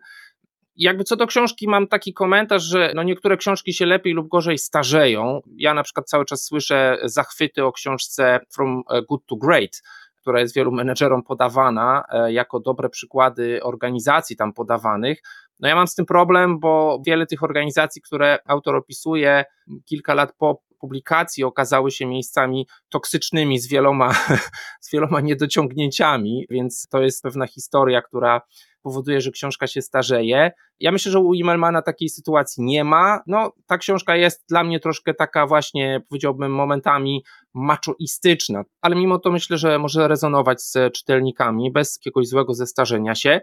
Jakby 0.75 1.03
co 1.03 1.15
do 1.15 1.27
książki 1.27 1.68
mam 1.68 1.88
taki 1.88 2.13
komentarz, 2.13 2.63
że 2.63 2.91
no 2.96 3.03
niektóre 3.03 3.38
książki 3.38 3.74
się 3.74 3.86
lepiej 3.86 4.13
lub 4.13 4.27
gorzej 4.27 4.58
starzeją. 4.58 5.41
Ja 5.58 5.74
na 5.74 5.84
przykład 5.84 6.10
cały 6.10 6.25
czas 6.25 6.44
słyszę 6.44 6.98
zachwyty 7.03 7.65
o 7.65 7.72
książce 7.72 8.39
From 8.53 8.84
e, 8.89 9.01
Good 9.01 9.25
to 9.25 9.36
Great, 9.36 9.82
która 10.21 10.39
jest 10.39 10.55
wielu 10.55 10.71
menedżerom 10.71 11.23
podawana 11.23 12.03
e, 12.09 12.33
jako 12.33 12.59
dobre 12.59 12.89
przykłady 12.89 13.63
organizacji 13.63 14.35
tam 14.35 14.53
podawanych. 14.53 15.21
No 15.59 15.67
ja 15.67 15.75
mam 15.75 15.88
z 15.88 15.95
tym 15.95 16.05
problem, 16.05 16.59
bo 16.59 17.01
wiele 17.05 17.25
tych 17.25 17.43
organizacji, 17.43 18.01
które 18.01 18.39
autor 18.45 18.75
opisuje 18.75 19.45
kilka 19.85 20.13
lat 20.13 20.33
po 20.38 20.61
publikacji 20.79 21.43
okazały 21.43 21.91
się 21.91 22.05
miejscami 22.05 22.67
toksycznymi 22.89 23.59
z 23.59 23.67
wieloma, 23.67 24.13
z 24.81 24.91
wieloma 24.93 25.21
niedociągnięciami, 25.21 26.45
więc 26.49 26.88
to 26.88 27.01
jest 27.01 27.23
pewna 27.23 27.47
historia, 27.47 28.01
która 28.01 28.41
powoduje, 28.83 29.21
że 29.21 29.31
książka 29.31 29.67
się 29.67 29.81
starzeje. 29.81 30.51
Ja 30.79 30.91
myślę, 30.91 31.12
że 31.12 31.19
u 31.19 31.33
Immelmana 31.33 31.81
takiej 31.81 32.09
sytuacji 32.09 32.63
nie 32.63 32.83
ma. 32.83 33.21
No, 33.27 33.51
ta 33.67 33.77
książka 33.77 34.15
jest 34.15 34.45
dla 34.50 34.63
mnie 34.63 34.79
troszkę 34.79 35.13
taka 35.13 35.48
właśnie, 35.48 36.01
powiedziałbym, 36.09 36.51
momentami 36.51 37.24
machoistyczna, 37.53 38.63
ale 38.81 38.95
mimo 38.95 39.19
to 39.19 39.31
myślę, 39.31 39.57
że 39.57 39.79
może 39.79 40.07
rezonować 40.07 40.62
z 40.62 40.93
czytelnikami 40.93 41.71
bez 41.71 41.98
jakiegoś 41.98 42.27
złego 42.27 42.53
zestarzenia 42.53 43.15
się. 43.15 43.41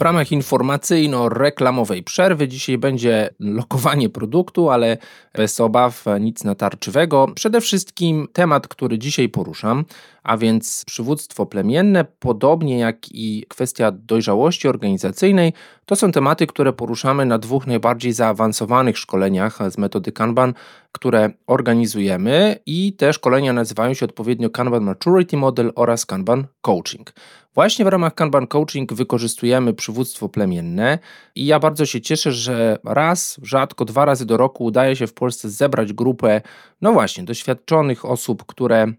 W 0.00 0.02
ramach 0.02 0.32
informacyjno-reklamowej 0.32 2.02
przerwy 2.02 2.48
dzisiaj 2.48 2.78
będzie 2.78 3.30
lokowanie 3.40 4.08
produktu, 4.08 4.70
ale 4.70 4.96
bez 5.34 5.60
obaw, 5.60 6.04
nic 6.20 6.44
natarczywego. 6.44 7.28
Przede 7.34 7.60
wszystkim 7.60 8.28
temat, 8.32 8.68
który 8.68 8.98
dzisiaj 8.98 9.28
poruszam, 9.28 9.84
a 10.22 10.36
więc 10.36 10.84
przywództwo 10.86 11.46
plemienne, 11.46 12.04
podobnie 12.04 12.78
jak 12.78 12.96
i 13.12 13.44
kwestia 13.48 13.92
dojrzałości 13.92 14.68
organizacyjnej, 14.68 15.52
to 15.86 15.96
są 15.96 16.12
tematy, 16.12 16.46
które 16.46 16.72
poruszamy 16.72 17.26
na 17.26 17.38
dwóch 17.38 17.66
najbardziej 17.66 18.12
zaawansowanych 18.12 18.98
szkoleniach 18.98 19.58
z 19.70 19.78
metody 19.78 20.12
Kanban, 20.12 20.54
które 20.92 21.30
organizujemy 21.46 22.56
i 22.66 22.92
te 22.92 23.12
szkolenia 23.12 23.52
nazywają 23.52 23.94
się 23.94 24.04
odpowiednio 24.06 24.50
Kanban 24.50 24.82
Maturity 24.82 25.36
Model 25.36 25.72
oraz 25.74 26.06
Kanban 26.06 26.46
Coaching. 26.60 27.12
Właśnie 27.54 27.84
w 27.84 27.88
ramach 27.88 28.14
Kanban 28.14 28.46
Coaching 28.46 28.92
wykorzystujemy 28.92 29.74
przywództwo 29.74 30.28
plemienne 30.28 30.98
i 31.34 31.46
ja 31.46 31.58
bardzo 31.58 31.86
się 31.86 32.00
cieszę, 32.00 32.32
że 32.32 32.78
raz, 32.84 33.40
rzadko 33.42 33.84
dwa 33.84 34.04
razy 34.04 34.26
do 34.26 34.36
roku 34.36 34.64
udaje 34.64 34.96
się 34.96 35.06
w 35.06 35.14
Polsce 35.14 35.50
zebrać 35.50 35.92
grupę, 35.92 36.40
no 36.80 36.92
właśnie, 36.92 37.24
doświadczonych 37.24 38.04
osób, 38.04 38.44
które 38.46 38.92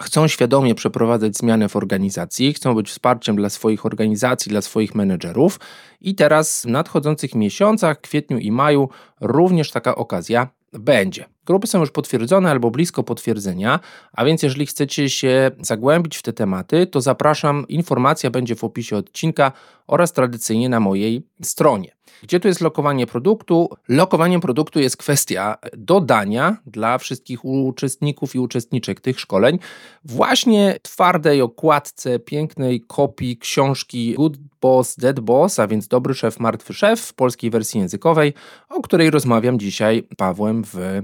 chcą 0.00 0.28
świadomie 0.28 0.74
przeprowadzać 0.74 1.36
zmiany 1.36 1.68
w 1.68 1.76
organizacji, 1.76 2.52
chcą 2.52 2.74
być 2.74 2.88
wsparciem 2.88 3.36
dla 3.36 3.48
swoich 3.48 3.86
organizacji, 3.86 4.50
dla 4.50 4.62
swoich 4.62 4.94
menedżerów 4.94 5.60
i 6.00 6.14
teraz 6.14 6.62
w 6.62 6.66
nadchodzących 6.66 7.34
miesiącach, 7.34 8.00
kwietniu 8.00 8.38
i 8.38 8.52
maju 8.52 8.88
również 9.20 9.70
taka 9.70 9.94
okazja 9.94 10.57
będzie. 10.78 11.24
Grupy 11.48 11.66
są 11.66 11.80
już 11.80 11.90
potwierdzone 11.90 12.50
albo 12.50 12.70
blisko 12.70 13.02
potwierdzenia, 13.02 13.80
a 14.12 14.24
więc 14.24 14.42
jeżeli 14.42 14.66
chcecie 14.66 15.10
się 15.10 15.50
zagłębić 15.60 16.16
w 16.16 16.22
te 16.22 16.32
tematy, 16.32 16.86
to 16.86 17.00
zapraszam. 17.00 17.68
Informacja 17.68 18.30
będzie 18.30 18.56
w 18.56 18.64
opisie 18.64 18.96
odcinka 18.96 19.52
oraz 19.86 20.12
tradycyjnie 20.12 20.68
na 20.68 20.80
mojej 20.80 21.22
stronie. 21.42 21.92
Gdzie 22.22 22.40
tu 22.40 22.48
jest 22.48 22.60
lokowanie 22.60 23.06
produktu? 23.06 23.68
Lokowaniem 23.88 24.40
produktu 24.40 24.80
jest 24.80 24.96
kwestia 24.96 25.56
dodania 25.76 26.56
dla 26.66 26.98
wszystkich 26.98 27.44
uczestników 27.44 28.34
i 28.34 28.38
uczestniczek 28.38 29.00
tych 29.00 29.20
szkoleń 29.20 29.58
właśnie 30.04 30.76
twardej 30.82 31.42
okładce, 31.42 32.18
pięknej 32.18 32.80
kopii 32.80 33.38
książki 33.38 34.14
Good 34.14 34.36
Boss, 34.60 34.96
Dead 34.96 35.20
Boss, 35.20 35.58
a 35.58 35.66
więc 35.66 35.88
Dobry 35.88 36.14
Szef, 36.14 36.40
Martwy 36.40 36.74
Szef 36.74 37.00
w 37.00 37.14
polskiej 37.14 37.50
wersji 37.50 37.80
językowej, 37.80 38.34
o 38.68 38.80
której 38.80 39.10
rozmawiam 39.10 39.58
dzisiaj 39.58 40.02
Pawłem 40.16 40.64
w 40.64 41.02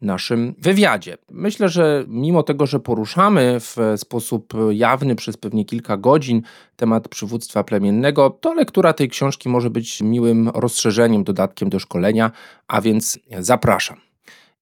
naszym 0.00 0.54
wywiadzie. 0.58 1.16
Myślę, 1.30 1.68
że 1.68 2.04
mimo 2.08 2.42
tego, 2.42 2.66
że 2.66 2.80
poruszamy 2.80 3.60
w 3.60 3.76
sposób 3.96 4.52
jawny 4.70 5.16
przez 5.16 5.36
pewnie 5.36 5.64
kilka 5.64 5.96
godzin 5.96 6.42
temat 6.76 7.08
przywództwa 7.08 7.64
plemiennego, 7.64 8.30
to 8.30 8.54
lektura 8.54 8.92
tej 8.92 9.08
książki 9.08 9.48
może 9.48 9.70
być 9.70 10.00
miłym 10.00 10.48
rozszerzeniem, 10.48 11.24
dodatkiem 11.24 11.70
do 11.70 11.78
szkolenia, 11.78 12.30
a 12.68 12.80
więc 12.80 13.18
zapraszam. 13.38 13.96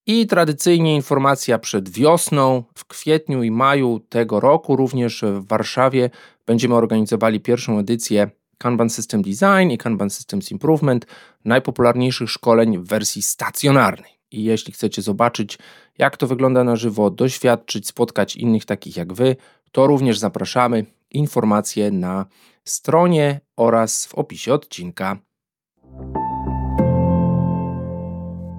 I 0.07 0.27
tradycyjnie 0.27 0.95
informacja 0.95 1.59
przed 1.59 1.89
wiosną, 1.89 2.65
w 2.75 2.85
kwietniu 2.85 3.43
i 3.43 3.51
maju 3.51 4.01
tego 4.09 4.41
roku, 4.41 4.77
również 4.77 5.23
w 5.23 5.47
Warszawie, 5.47 6.11
będziemy 6.47 6.75
organizowali 6.75 7.41
pierwszą 7.41 7.79
edycję 7.79 8.31
Kanban 8.59 8.91
System 8.91 9.23
Design 9.23 9.71
i 9.71 9.79
Kanban 9.79 10.11
Systems 10.11 10.51
Improvement, 10.51 11.07
najpopularniejszych 11.45 12.31
szkoleń 12.31 12.79
w 12.79 12.89
wersji 12.89 13.23
stacjonarnej. 13.23 14.14
I 14.35 14.45
jeśli 14.45 14.73
chcecie 14.73 15.03
zobaczyć, 15.03 15.59
jak 15.99 16.17
to 16.17 16.27
wygląda 16.27 16.65
na 16.65 16.77
żywo, 16.77 17.11
doświadczyć, 17.11 17.89
spotkać 17.89 18.37
innych 18.37 18.65
takich 18.65 18.97
jak 18.97 19.13
wy, 19.13 19.37
to 19.73 19.87
również 19.87 20.19
zapraszamy. 20.19 20.85
Informacje 21.11 21.91
na 21.91 22.27
stronie 22.65 23.41
oraz 23.57 24.07
w 24.07 24.15
opisie 24.15 24.55
odcinka. 24.55 25.19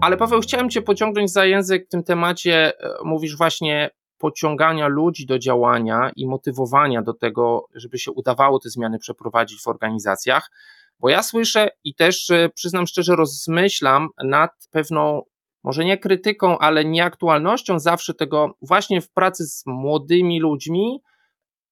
Ale 0.01 0.17
Paweł, 0.17 0.41
chciałem 0.41 0.70
Cię 0.70 0.82
pociągnąć 0.82 1.32
za 1.32 1.46
język 1.46 1.86
w 1.86 1.89
tym 1.89 2.03
temacie. 2.03 2.79
E, 2.79 2.96
mówisz 3.03 3.38
właśnie 3.38 3.89
pociągania 4.17 4.88
ludzi 4.88 5.25
do 5.25 5.39
działania 5.39 6.12
i 6.15 6.27
motywowania 6.27 7.01
do 7.01 7.13
tego, 7.13 7.67
żeby 7.75 8.00
się 8.00 8.12
udawało 8.12 8.60
te 8.60 8.70
zmiany 8.70 9.00
przeprowadzić 9.00 9.62
w 9.62 9.67
organizacjach. 9.67 10.51
Bo 11.00 11.10
ja 11.10 11.24
słyszę 11.24 11.70
i 11.84 11.96
też 11.96 12.29
e, 12.29 12.50
przyznam 12.50 12.88
szczerze, 12.88 13.15
rozmyślam 13.15 14.10
nad 14.24 14.51
pewną 14.72 15.22
może 15.65 15.86
nie 15.86 15.98
krytyką, 15.98 16.57
ale 16.57 16.86
nieaktualnością 16.86 17.79
zawsze 17.79 18.13
tego 18.13 18.57
właśnie 18.62 19.01
w 19.01 19.10
pracy 19.10 19.45
z 19.45 19.63
młodymi 19.65 20.39
ludźmi. 20.39 21.01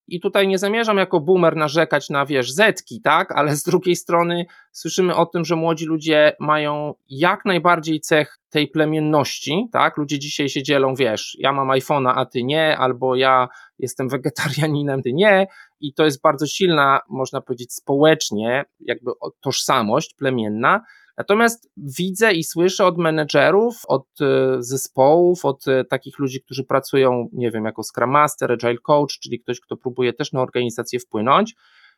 I 0.08 0.20
tutaj 0.20 0.48
nie 0.48 0.58
zamierzam 0.58 0.98
jako 0.98 1.20
boomer 1.20 1.56
narzekać 1.56 2.10
na, 2.10 2.26
wiesz, 2.26 2.54
zetki, 2.54 3.02
tak? 3.02 3.32
Ale 3.32 3.56
z 3.56 3.64
drugiej 3.64 3.96
strony 3.96 4.46
słyszymy 4.72 5.16
o 5.16 5.26
tym, 5.26 5.46
że 5.46 5.56
młodzi 5.56 5.86
ludzie 5.86 6.36
mają 6.40 6.94
jak 7.10 7.46
najbardziej 7.46 8.00
cech 8.00 8.38
tej 8.50 8.68
plemienności, 8.68 9.68
tak? 9.72 9.98
Ludzie 9.98 10.20
dzisiaj 10.20 10.50
się 10.50 10.64
dzielą, 10.64 10.96
wiesz, 10.96 11.38
ja 11.40 11.52
mam 11.52 11.68
iPhone'a, 11.68 12.14
a 12.16 12.26
ty 12.26 12.44
nie, 12.44 12.78
albo 12.78 13.16
ja 13.16 13.48
jestem 13.80 14.10
wegetarianinem, 14.10 15.02
ty 15.02 15.14
nie. 15.14 15.48
I 15.80 15.94
to 15.94 16.06
jest 16.06 16.22
bardzo 16.22 16.48
silna, 16.48 17.00
można 17.10 17.42
powiedzieć, 17.42 17.74
społecznie, 17.74 18.66
jakby 18.80 19.12
tożsamość 19.42 20.14
plemienna 20.14 20.82
Natomiast 21.18 21.72
widzę 21.78 22.34
i 22.34 22.44
słyszę 22.44 22.86
od 22.86 22.98
menedżerów, 22.98 23.82
od 23.88 24.08
e, 24.22 24.56
zespołów, 24.60 25.46
od 25.46 25.68
e, 25.68 25.86
takich 25.86 26.20
ludzi, 26.20 26.42
którzy 26.42 26.64
pracują, 26.64 27.30
nie 27.34 27.52
wiem, 27.52 27.66
jako 27.66 27.84
Scrum 27.84 28.10
Master, 28.10 28.52
Agile 28.52 28.78
Coach, 28.78 29.20
czyli 29.20 29.40
ktoś, 29.40 29.60
kto 29.60 29.78
próbuje 29.78 30.14
też 30.14 30.32
na 30.32 30.42
organizację 30.42 31.00
wpłynąć, 31.00 31.56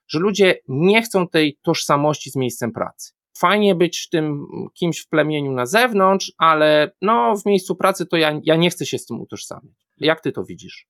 że 0.08 0.20
ludzie 0.20 0.60
nie 0.68 1.02
chcą 1.02 1.28
tej 1.28 1.58
tożsamości 1.62 2.32
z 2.32 2.36
miejscem 2.36 2.72
pracy. 2.72 3.14
fajnie 3.38 3.76
być 3.76 4.10
tym 4.10 4.46
kimś 4.74 5.00
w 5.00 5.10
plemieniu 5.10 5.52
na 5.52 5.66
zewnątrz, 5.66 6.32
ale 6.38 6.92
no 7.02 7.36
w 7.36 7.46
miejscu 7.46 7.76
pracy 7.76 8.06
to 8.06 8.18
ja, 8.18 8.40
ja 8.44 8.56
nie 8.56 8.70
chcę 8.70 8.86
się 8.86 8.98
z 8.98 9.06
tym 9.06 9.22
utożsamiać. 9.22 9.76
Jak 9.98 10.22
ty 10.22 10.32
to 10.32 10.44
widzisz? 10.44 10.88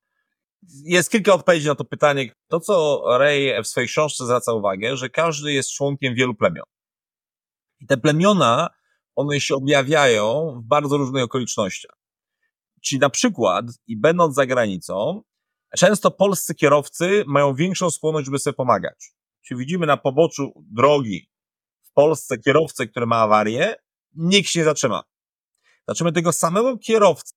Jest 0.84 1.12
kilka 1.12 1.34
odpowiedzi 1.34 1.68
na 1.68 1.76
to 1.76 1.86
pytanie. 1.86 2.32
To, 2.48 2.60
co 2.60 3.04
Ray 3.20 3.64
w 3.64 3.68
swojej 3.68 3.88
książce 3.88 4.26
zwraca 4.26 4.54
uwagę, 4.54 4.98
że 4.98 5.10
każdy 5.10 5.54
jest 5.54 5.72
członkiem 5.72 6.16
wielu 6.16 6.36
plemion. 6.36 6.66
I 7.80 7.88
te 7.88 7.98
plemiona, 7.98 8.70
one 9.16 9.40
się 9.40 9.56
objawiają 9.56 10.60
w 10.62 10.68
bardzo 10.68 10.98
różnych 10.98 11.24
okolicznościach. 11.24 11.98
Czyli 12.82 13.00
na 13.00 13.10
przykład, 13.10 13.66
i 13.88 13.98
będąc 13.98 14.36
za 14.36 14.46
granicą, 14.46 15.22
często 15.78 16.12
polscy 16.12 16.56
kierowcy 16.56 17.24
mają 17.28 17.56
większą 17.56 17.92
skłonność, 17.92 18.26
żeby 18.26 18.40
sobie 18.40 18.54
pomagać. 18.54 19.14
Czyli 19.42 19.60
widzimy 19.60 19.86
na 19.86 19.98
poboczu 19.98 20.64
drogi 20.72 21.30
w 21.84 21.92
Polsce 21.94 22.38
kierowcę, 22.38 22.88
który 22.88 23.06
ma 23.06 23.16
awarię, 23.16 23.76
nikt 24.14 24.50
się 24.50 24.60
nie 24.60 24.66
zatrzyma. 24.66 25.04
Zatrzymy 25.88 26.12
tego 26.12 26.32
samego 26.32 26.78
kierowcę 26.78 27.36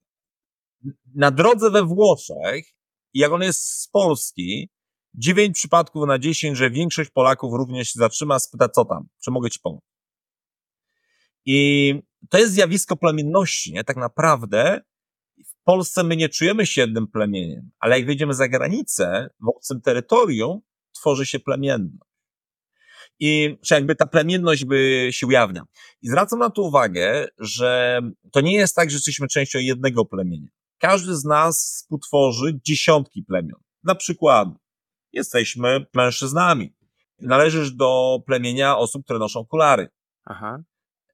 na 1.15 1.31
drodze 1.31 1.71
we 1.71 1.83
Włoszech, 1.83 2.65
jak 3.15 3.33
on 3.33 3.43
jest 3.43 3.61
z 3.61 3.89
Polski, 3.89 4.71
dziewięć 5.15 5.57
przypadków 5.57 6.07
na 6.07 6.19
dziesięć, 6.19 6.59
że 6.59 6.71
większość 6.71 7.11
Polaków 7.11 7.55
również 7.55 7.89
się 7.89 7.99
zatrzyma, 7.99 8.39
spyta 8.39 8.69
co 8.69 8.85
tam, 8.85 9.09
czy 9.25 9.31
mogę 9.31 9.51
ci 9.51 9.61
pomóc. 9.61 9.81
I 11.51 11.95
to 12.31 12.39
jest 12.39 12.53
zjawisko 12.53 12.97
plemienności, 12.97 13.73
nie? 13.73 13.85
Tak 13.85 13.97
naprawdę 13.97 14.81
w 15.47 15.65
Polsce 15.65 16.05
my 16.05 16.17
nie 16.17 16.29
czujemy 16.29 16.67
się 16.67 16.81
jednym 16.81 17.07
plemieniem, 17.07 17.71
ale 17.79 17.99
jak 17.99 18.07
wyjdziemy 18.07 18.35
za 18.35 18.49
granicę, 18.49 19.29
w 19.41 19.49
obcym 19.49 19.81
terytorium, 19.81 20.61
tworzy 20.93 21.27
się 21.27 21.39
plemienność. 21.41 22.11
I 23.21 23.59
czy 23.65 23.75
jakby 23.75 23.95
ta 23.95 24.07
plemienność 24.07 24.65
by 24.65 25.09
się 25.13 25.27
ujawnia. 25.27 25.63
I 26.03 26.09
zwracam 26.09 26.39
na 26.39 26.51
to 26.51 26.63
uwagę, 26.63 27.29
że 27.39 28.01
to 28.33 28.41
nie 28.41 28.55
jest 28.55 28.77
tak, 28.77 28.91
że 28.91 28.97
jesteśmy 28.97 29.29
częścią 29.29 29.59
jednego 29.59 30.05
plemienia. 30.05 30.49
Każdy 30.79 31.17
z 31.17 31.25
nas 31.25 31.75
współtworzy 31.77 32.61
dziesiątki 32.65 33.23
plemion. 33.23 33.61
Na 33.85 33.95
przykład 33.95 34.49
jesteśmy 35.13 35.87
mężczyznami. 35.95 36.75
Należysz 37.21 37.73
do 37.73 38.19
plemienia 38.27 38.79
osób, 38.79 39.05
które 39.05 39.19
noszą 39.19 39.41
okulary. 39.41 39.89
Aha. 40.25 40.63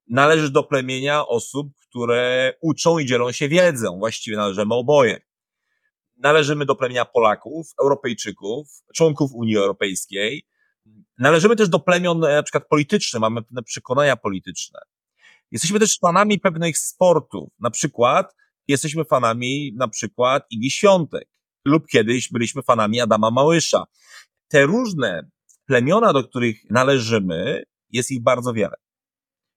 Należysz 0.09 0.51
do 0.51 0.63
plemienia 0.63 1.27
osób, 1.27 1.73
które 1.89 2.53
uczą 2.61 2.99
i 2.99 3.07
dzielą 3.07 3.33
się 3.33 3.49
wiedzą. 3.49 3.99
Właściwie 3.99 4.37
należymy 4.37 4.75
oboje. 4.75 5.21
Należymy 6.17 6.67
do 6.67 6.75
plemienia 6.75 7.05
Polaków, 7.05 7.67
Europejczyków, 7.83 8.69
członków 8.95 9.31
Unii 9.35 9.57
Europejskiej. 9.57 10.47
Należymy 11.19 11.57
też 11.57 11.69
do 11.69 11.79
plemion 11.79 12.25
e, 12.25 12.35
na 12.35 12.43
przykład 12.43 12.69
politycznych, 12.69 13.21
mamy 13.21 13.43
pewne 13.43 13.63
przekonania 13.63 14.17
polityczne. 14.17 14.81
Jesteśmy 15.51 15.81
też 15.81 15.99
fanami 15.99 16.41
pewnych 16.41 16.79
sportów. 16.79 17.49
Na 17.59 17.71
przykład 17.71 18.35
jesteśmy 18.69 19.05
fanami 19.05 19.73
na 19.77 19.89
przykład 19.89 20.47
Igi 20.51 20.71
Świątek 20.71 21.29
lub 21.65 21.87
kiedyś 21.87 22.33
byliśmy 22.33 22.63
fanami 22.63 23.01
Adama 23.01 23.31
Małysza. 23.31 23.85
Te 24.49 24.67
różne 24.67 25.31
plemiona, 25.67 26.13
do 26.13 26.25
których 26.25 26.71
należymy, 26.71 27.63
jest 27.91 28.11
ich 28.11 28.23
bardzo 28.23 28.53
wiele. 28.53 28.84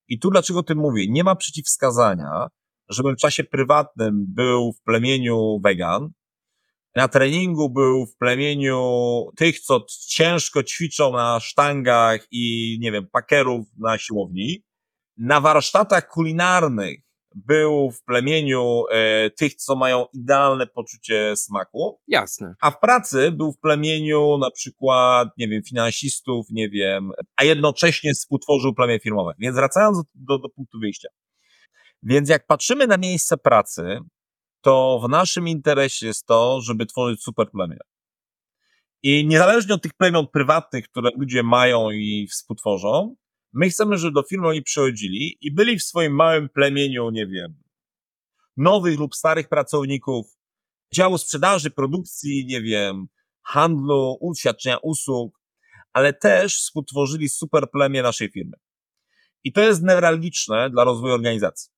I 0.08 0.20
tu 0.20 0.30
dlaczego 0.30 0.60
o 0.60 0.64
tym 0.64 0.78
mówię? 0.78 1.06
Nie 1.10 1.24
ma 1.24 1.36
przeciwwskazania, 1.36 2.48
żebym 2.90 3.16
w 3.16 3.20
czasie 3.20 3.44
prywatnym 3.44 4.26
był 4.28 4.74
w 4.74 4.82
plemieniu 4.82 5.60
wegan, 5.64 6.10
na 6.96 7.08
treningu 7.08 7.70
był 7.70 8.06
w 8.06 8.18
plemieniu 8.18 8.82
tych, 9.36 9.60
co 9.60 9.86
ciężko 10.08 10.64
ćwiczą 10.64 11.14
na 11.14 11.40
sztangach 11.40 12.28
i, 12.32 12.78
nie 12.82 12.92
wiem, 12.92 13.08
pakerów 13.12 13.68
na 13.78 13.98
siłowni, 13.98 14.64
na 15.18 15.42
warsztatach 15.42 16.08
kulinarnych 16.08 17.07
był 17.46 17.92
w 17.92 18.04
plemieniu 18.04 18.84
e, 18.92 19.30
tych, 19.30 19.56
co 19.56 19.76
mają 19.76 20.06
idealne 20.14 20.68
poczucie 20.68 21.36
smaku. 21.36 22.00
Jasne. 22.08 22.56
A 22.62 22.72
w 22.72 22.80
pracy 22.80 23.32
był 23.32 23.52
w 23.52 23.60
plemieniu 23.60 24.38
na 24.38 24.52
przykład, 24.52 25.30
nie 25.38 25.48
wiem, 25.48 25.64
finansistów, 25.64 26.48
nie 26.50 26.70
wiem, 26.70 27.12
a 27.36 27.44
jednocześnie 27.44 28.14
współtworzył 28.14 28.74
plemię 28.74 29.00
firmowe. 29.00 29.34
Więc 29.40 29.56
wracając 29.56 29.98
do, 30.16 30.40
do 30.40 30.50
punktu 30.50 30.80
wyjścia. 30.80 31.10
Więc 32.04 32.30
jak 32.30 32.48
patrzymy 32.48 32.88
na 32.88 32.98
miejsce 32.98 33.38
pracy, 33.38 34.00
to 34.62 35.02
w 35.06 35.10
naszym 35.10 35.48
interesie 35.48 36.08
jest 36.08 36.26
to, 36.26 36.62
żeby 36.62 36.86
tworzyć 36.86 37.24
super 37.24 37.52
plemię. 37.52 37.78
I 39.04 39.28
niezależnie 39.28 39.76
od 39.76 39.82
tych 39.82 39.94
plemion 39.94 40.28
prywatnych, 40.28 40.90
które 40.90 41.10
ludzie 41.18 41.44
mają 41.44 41.92
i 41.92 42.28
współtworzą, 42.32 43.16
My 43.54 43.70
chcemy, 43.70 43.98
żeby 43.98 44.14
do 44.14 44.24
firmy 44.24 44.48
oni 44.48 44.62
przychodzili 44.62 45.38
i 45.42 45.54
byli 45.54 45.80
w 45.80 45.84
swoim 45.84 46.16
małym 46.16 46.50
plemieniu, 46.50 47.10
nie 47.10 47.28
wiem, 47.28 47.64
nowych 48.58 49.00
lub 49.00 49.16
starych 49.16 49.50
pracowników, 49.50 50.38
działu 50.94 51.18
sprzedaży, 51.18 51.72
produkcji, 51.72 52.46
nie 52.46 52.62
wiem, 52.62 53.08
handlu, 53.44 54.20
świadczenia 54.38 54.78
usług, 54.78 55.42
ale 55.94 56.14
też 56.14 56.58
współtworzyli 56.58 57.30
super 57.30 57.72
plemię 57.72 58.02
naszej 58.02 58.32
firmy. 58.32 58.58
I 59.44 59.54
to 59.54 59.62
jest 59.62 59.84
newralgiczne 59.84 60.70
dla 60.70 60.84
rozwoju 60.84 61.14
organizacji. 61.14 61.72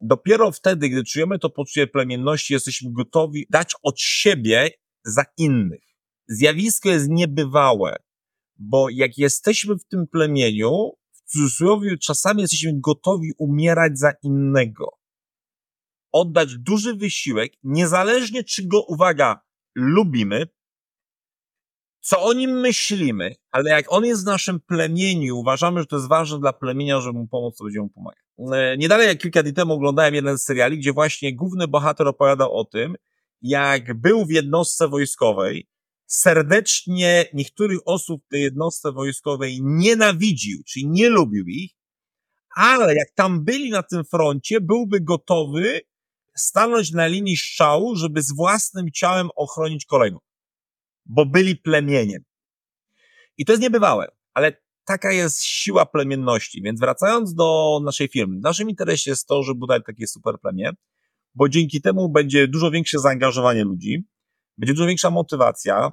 Dopiero 0.00 0.52
wtedy, 0.52 0.88
gdy 0.88 1.04
czujemy 1.04 1.38
to 1.38 1.50
poczucie 1.50 1.86
plemienności, 1.86 2.52
jesteśmy 2.52 2.92
gotowi 2.92 3.46
dać 3.50 3.72
od 3.82 4.00
siebie 4.00 4.70
za 5.04 5.24
innych. 5.36 5.82
Zjawisko 6.28 6.88
jest 6.88 7.08
niebywałe, 7.08 7.96
bo 8.56 8.90
jak 8.90 9.18
jesteśmy 9.18 9.74
w 9.74 9.84
tym 9.84 10.06
plemieniu, 10.06 10.90
cudzysłowie 11.32 11.98
czasami 11.98 12.42
jesteśmy 12.42 12.72
gotowi 12.74 13.32
umierać 13.38 13.98
za 13.98 14.12
innego. 14.22 14.88
Oddać 16.12 16.58
duży 16.58 16.94
wysiłek, 16.94 17.52
niezależnie 17.62 18.44
czy 18.44 18.66
go, 18.66 18.82
uwaga, 18.82 19.40
lubimy, 19.74 20.46
co 22.00 22.22
o 22.22 22.32
nim 22.32 22.50
myślimy, 22.50 23.34
ale 23.50 23.70
jak 23.70 23.92
on 23.92 24.04
jest 24.04 24.22
w 24.22 24.26
naszym 24.26 24.60
plemieniu, 24.60 25.38
uważamy, 25.38 25.80
że 25.80 25.86
to 25.86 25.96
jest 25.96 26.08
ważne 26.08 26.38
dla 26.38 26.52
plemienia, 26.52 27.00
żeby 27.00 27.18
mu 27.18 27.28
pomóc, 27.28 27.56
to 27.56 27.64
będziemy 27.64 27.82
mu 27.82 27.90
pomagać. 27.90 28.24
E, 28.52 28.76
nie 28.78 28.88
dalej 28.88 29.08
jak 29.08 29.18
kilka 29.18 29.42
dni 29.42 29.52
temu 29.52 29.74
oglądałem 29.74 30.14
jeden 30.14 30.38
z 30.38 30.44
seriali, 30.44 30.78
gdzie 30.78 30.92
właśnie 30.92 31.36
główny 31.36 31.68
bohater 31.68 32.08
opowiadał 32.08 32.52
o 32.52 32.64
tym, 32.64 32.96
jak 33.42 34.00
był 34.00 34.26
w 34.26 34.30
jednostce 34.30 34.88
wojskowej, 34.88 35.68
serdecznie 36.10 37.26
niektórych 37.34 37.78
osób 37.84 38.22
w 38.24 38.28
tej 38.28 38.42
jednostce 38.42 38.92
wojskowej 38.92 39.58
nienawidził, 39.62 40.62
czyli 40.66 40.88
nie 40.88 41.08
lubił 41.08 41.44
ich, 41.46 41.70
ale 42.56 42.94
jak 42.94 43.10
tam 43.14 43.44
byli 43.44 43.70
na 43.70 43.82
tym 43.82 44.04
froncie, 44.04 44.60
byłby 44.60 45.00
gotowy 45.00 45.80
stanąć 46.36 46.92
na 46.92 47.06
linii 47.06 47.36
strzału, 47.36 47.96
żeby 47.96 48.22
z 48.22 48.32
własnym 48.32 48.86
ciałem 48.94 49.28
ochronić 49.36 49.84
kolegów, 49.84 50.22
bo 51.06 51.26
byli 51.26 51.56
plemieniem. 51.56 52.22
I 53.38 53.44
to 53.44 53.52
jest 53.52 53.62
niebywałe, 53.62 54.08
ale 54.34 54.62
taka 54.84 55.12
jest 55.12 55.42
siła 55.42 55.86
plemienności. 55.86 56.62
Więc 56.62 56.80
wracając 56.80 57.34
do 57.34 57.80
naszej 57.84 58.08
firmy, 58.08 58.38
w 58.38 58.42
naszym 58.42 58.70
interesie 58.70 59.10
jest 59.10 59.26
to, 59.26 59.42
żeby 59.42 59.58
budować 59.58 59.82
takie 59.86 60.06
super 60.06 60.34
plemię, 60.40 60.70
bo 61.34 61.48
dzięki 61.48 61.80
temu 61.80 62.08
będzie 62.08 62.48
dużo 62.48 62.70
większe 62.70 62.98
zaangażowanie 62.98 63.64
ludzi, 63.64 64.04
będzie 64.58 64.74
dużo 64.74 64.86
większa 64.86 65.10
motywacja, 65.10 65.92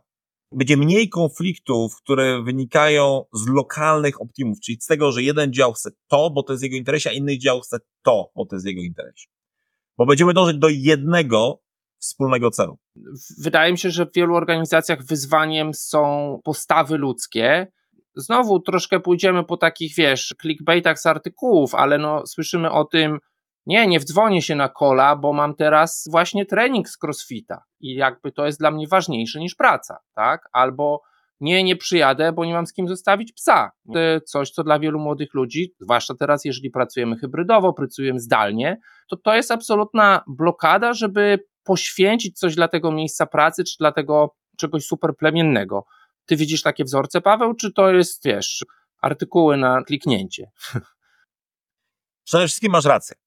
będzie 0.52 0.78
mniej 0.78 1.10
konfliktów, 1.10 1.96
które 1.96 2.44
wynikają 2.44 3.26
z 3.34 3.48
lokalnych 3.48 4.22
optimów, 4.22 4.60
czyli 4.60 4.78
z 4.82 4.86
tego, 4.86 5.12
że 5.12 5.24
jeden 5.24 5.54
dział 5.54 5.74
chce 5.74 5.90
to, 6.08 6.30
bo 6.30 6.44
to 6.44 6.54
jest 6.54 6.64
jego 6.64 6.76
interesie, 6.76 7.10
a 7.10 7.14
inny 7.14 7.38
dział 7.38 7.62
chce 7.62 7.78
to, 8.04 8.32
bo 8.36 8.46
to 8.46 8.56
jest 8.56 8.66
jego 8.66 8.82
interesie. 8.82 9.28
Bo 9.98 10.06
będziemy 10.06 10.34
dążyć 10.34 10.58
do 10.58 10.70
jednego 10.70 11.62
wspólnego 12.00 12.52
celu. 12.52 12.78
Wydaje 13.38 13.72
mi 13.72 13.78
się, 13.78 13.92
że 13.92 14.06
w 14.06 14.14
wielu 14.16 14.36
organizacjach 14.36 15.06
wyzwaniem 15.06 15.74
są 15.74 16.40
postawy 16.44 16.98
ludzkie. 16.98 17.68
Znowu 18.16 18.60
troszkę 18.60 19.00
pójdziemy 19.00 19.44
po 19.44 19.58
takich, 19.58 19.96
wiesz, 19.96 20.36
clickbaitach 20.42 21.00
z 21.00 21.06
artykułów, 21.06 21.76
ale 21.76 21.98
no, 21.98 22.28
słyszymy 22.28 22.72
o 22.72 22.86
tym, 22.86 23.20
nie, 23.68 23.88
nie 23.88 24.00
wdzwonię 24.00 24.42
się 24.42 24.56
na 24.56 24.70
kola, 24.70 25.16
bo 25.16 25.34
mam 25.34 25.56
teraz 25.56 26.08
właśnie 26.12 26.46
trening 26.46 26.90
z 26.90 27.04
crossfita 27.04 27.64
i 27.80 27.96
jakby 27.96 28.32
to 28.32 28.46
jest 28.46 28.60
dla 28.60 28.72
mnie 28.72 28.88
ważniejsze 28.88 29.40
niż 29.40 29.56
praca, 29.56 29.98
tak? 30.16 30.50
Albo 30.52 31.02
nie, 31.40 31.64
nie 31.64 31.76
przyjadę, 31.76 32.32
bo 32.32 32.46
nie 32.46 32.54
mam 32.54 32.68
z 32.68 32.74
kim 32.74 32.88
zostawić 32.88 33.34
psa. 33.34 33.72
Coś, 34.26 34.52
co 34.52 34.64
dla 34.64 34.80
wielu 34.80 35.00
młodych 35.00 35.34
ludzi, 35.34 35.74
zwłaszcza 35.80 36.16
teraz, 36.16 36.46
jeżeli 36.46 36.72
pracujemy 36.72 37.18
hybrydowo, 37.18 37.74
pracujemy 37.74 38.20
zdalnie, 38.20 38.80
to 39.10 39.18
to 39.18 39.36
jest 39.36 39.52
absolutna 39.52 40.24
blokada, 40.28 40.94
żeby 40.94 41.40
poświęcić 41.64 42.40
coś 42.40 42.56
dla 42.56 42.68
tego 42.68 42.92
miejsca 42.92 43.26
pracy, 43.26 43.64
czy 43.64 43.78
dla 43.80 43.92
tego 43.92 44.36
czegoś 44.58 44.86
super 44.86 45.16
plemiennego. 45.16 45.86
Ty 46.26 46.36
widzisz 46.36 46.62
takie 46.62 46.84
wzorce, 46.84 47.22
Paweł, 47.22 47.54
czy 47.54 47.74
to 47.74 47.92
jest, 47.92 48.26
wiesz, 48.26 48.66
artykuły 49.02 49.58
na 49.58 49.84
kliknięcie? 49.84 50.52
Przede 52.28 52.48
wszystkim 52.48 52.72
masz 52.72 52.86
rację. 52.86 53.27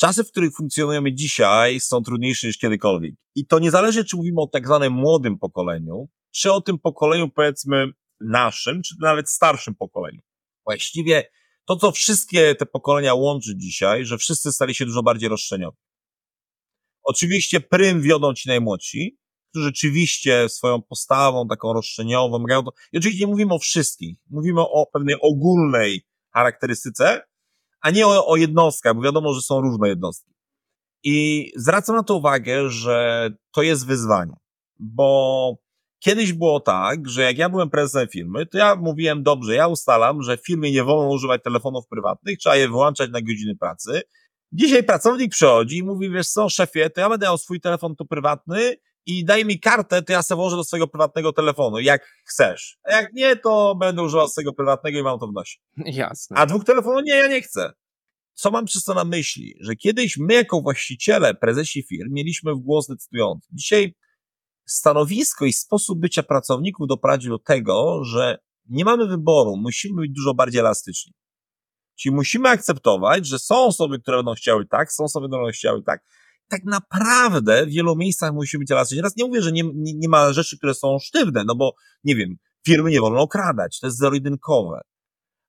Czasy, 0.00 0.24
w 0.24 0.30
których 0.30 0.54
funkcjonujemy 0.54 1.14
dzisiaj 1.14 1.80
są 1.80 2.02
trudniejsze 2.02 2.46
niż 2.46 2.58
kiedykolwiek. 2.58 3.14
I 3.34 3.46
to 3.46 3.58
nie 3.58 3.70
zależy, 3.70 4.04
czy 4.04 4.16
mówimy 4.16 4.40
o 4.40 4.46
tak 4.46 4.66
zwanym 4.66 4.92
młodym 4.92 5.38
pokoleniu, 5.38 6.08
czy 6.30 6.52
o 6.52 6.60
tym 6.60 6.78
pokoleniu 6.78 7.28
powiedzmy 7.28 7.86
naszym, 8.20 8.82
czy 8.82 8.94
nawet 9.00 9.30
starszym 9.30 9.74
pokoleniu. 9.74 10.20
Właściwie 10.66 11.30
to, 11.64 11.76
co 11.76 11.92
wszystkie 11.92 12.54
te 12.54 12.66
pokolenia 12.66 13.14
łączy 13.14 13.56
dzisiaj, 13.56 14.04
że 14.04 14.18
wszyscy 14.18 14.52
stali 14.52 14.74
się 14.74 14.86
dużo 14.86 15.02
bardziej 15.02 15.28
roszczeniowi. 15.28 15.78
Oczywiście 17.02 17.60
prym 17.60 18.02
wiodą 18.02 18.34
ci 18.34 18.48
najmłodsi, 18.48 19.18
którzy 19.50 19.66
rzeczywiście 19.66 20.48
swoją 20.48 20.82
postawą 20.82 21.48
taką 21.48 21.72
roszczeniową, 21.72 22.44
to, 22.48 22.72
i 22.92 22.98
oczywiście 22.98 23.24
nie 23.24 23.30
mówimy 23.30 23.54
o 23.54 23.58
wszystkich, 23.58 24.18
mówimy 24.30 24.60
o 24.60 24.86
pewnej 24.92 25.16
ogólnej 25.20 26.06
charakterystyce, 26.32 27.22
a 27.84 27.90
nie 27.90 28.06
o, 28.06 28.26
o 28.26 28.36
jednostkach, 28.36 28.94
bo 28.94 29.02
wiadomo, 29.02 29.34
że 29.34 29.42
są 29.42 29.60
różne 29.60 29.88
jednostki. 29.88 30.32
I 31.02 31.50
zwracam 31.56 31.96
na 31.96 32.02
to 32.02 32.16
uwagę, 32.16 32.70
że 32.70 33.30
to 33.52 33.62
jest 33.62 33.86
wyzwanie, 33.86 34.36
bo 34.78 35.56
kiedyś 35.98 36.32
było 36.32 36.60
tak, 36.60 37.08
że 37.08 37.22
jak 37.22 37.38
ja 37.38 37.48
byłem 37.48 37.70
prezesem 37.70 38.08
firmy, 38.08 38.46
to 38.46 38.58
ja 38.58 38.76
mówiłem, 38.76 39.22
dobrze, 39.22 39.54
ja 39.54 39.68
ustalam, 39.68 40.22
że 40.22 40.36
w 40.36 40.46
firmie 40.46 40.72
nie 40.72 40.84
wolno 40.84 41.10
używać 41.10 41.42
telefonów 41.42 41.86
prywatnych, 41.88 42.38
trzeba 42.38 42.56
je 42.56 42.68
wyłączać 42.68 43.10
na 43.10 43.20
godziny 43.20 43.56
pracy. 43.56 44.02
Dzisiaj 44.52 44.84
pracownik 44.84 45.32
przychodzi 45.32 45.78
i 45.78 45.82
mówi, 45.82 46.10
wiesz 46.10 46.28
co, 46.28 46.48
szefie, 46.48 46.90
to 46.90 47.00
ja 47.00 47.08
będę 47.08 47.26
miał 47.26 47.38
swój 47.38 47.60
telefon 47.60 47.96
tu 47.96 48.06
prywatny 48.06 48.76
i 49.06 49.24
daj 49.24 49.44
mi 49.44 49.60
kartę, 49.60 50.02
to 50.02 50.12
ja 50.12 50.22
sobie 50.22 50.36
włożę 50.36 50.56
do 50.56 50.64
swojego 50.64 50.88
prywatnego 50.88 51.32
telefonu, 51.32 51.78
jak 51.78 52.08
chcesz. 52.24 52.78
A 52.84 52.92
jak 52.92 53.12
nie, 53.12 53.36
to 53.36 53.74
będę 53.74 54.02
używał 54.02 54.28
swojego 54.28 54.52
prywatnego 54.52 54.98
i 54.98 55.02
mam 55.02 55.18
to 55.18 55.26
w 55.26 55.32
nosie. 55.32 55.58
Jasne. 56.02 56.36
A 56.36 56.46
dwóch 56.46 56.64
telefonów? 56.64 57.02
Nie, 57.04 57.14
ja 57.14 57.26
nie 57.26 57.42
chcę. 57.42 57.72
Co 58.34 58.50
mam 58.50 58.64
przez 58.64 58.84
to 58.84 58.94
na 58.94 59.04
myśli? 59.04 59.54
Że 59.60 59.76
kiedyś 59.76 60.16
my 60.16 60.34
jako 60.34 60.60
właściciele, 60.60 61.34
prezesi 61.34 61.82
firm 61.82 62.12
mieliśmy 62.12 62.54
w 62.54 62.58
głos 62.58 62.86
decydujący. 62.86 63.48
Dzisiaj 63.52 63.94
stanowisko 64.66 65.44
i 65.44 65.52
sposób 65.52 66.00
bycia 66.00 66.22
pracowników 66.22 66.88
doprowadzi 66.88 67.28
do 67.28 67.38
tego, 67.38 68.04
że 68.04 68.38
nie 68.68 68.84
mamy 68.84 69.06
wyboru, 69.06 69.56
musimy 69.56 70.02
być 70.02 70.10
dużo 70.12 70.34
bardziej 70.34 70.60
elastyczni. 70.60 71.12
Czyli 71.96 72.14
musimy 72.14 72.48
akceptować, 72.48 73.26
że 73.26 73.38
są 73.38 73.64
osoby, 73.64 73.98
które 73.98 74.16
będą 74.16 74.34
chciały 74.34 74.66
tak, 74.66 74.92
są 74.92 75.04
osoby, 75.04 75.26
które 75.26 75.42
będą 75.42 75.52
chciały 75.52 75.82
tak. 75.82 76.04
Tak 76.48 76.64
naprawdę 76.64 77.66
w 77.66 77.70
wielu 77.70 77.96
miejscach 77.96 78.32
musi 78.32 78.58
być 78.58 78.70
elastyczny. 78.70 79.02
Teraz 79.02 79.16
nie 79.16 79.24
mówię, 79.24 79.42
że 79.42 79.52
nie, 79.52 79.62
nie, 79.74 79.94
nie 79.94 80.08
ma 80.08 80.32
rzeczy, 80.32 80.58
które 80.58 80.74
są 80.74 80.98
sztywne, 80.98 81.44
no 81.44 81.54
bo 81.54 81.74
nie 82.04 82.16
wiem, 82.16 82.36
firmy 82.66 82.90
nie 82.90 83.00
wolno 83.00 83.20
okradać, 83.20 83.80
to 83.80 83.86
jest 83.86 83.98
zero-jedynkowe. 83.98 84.80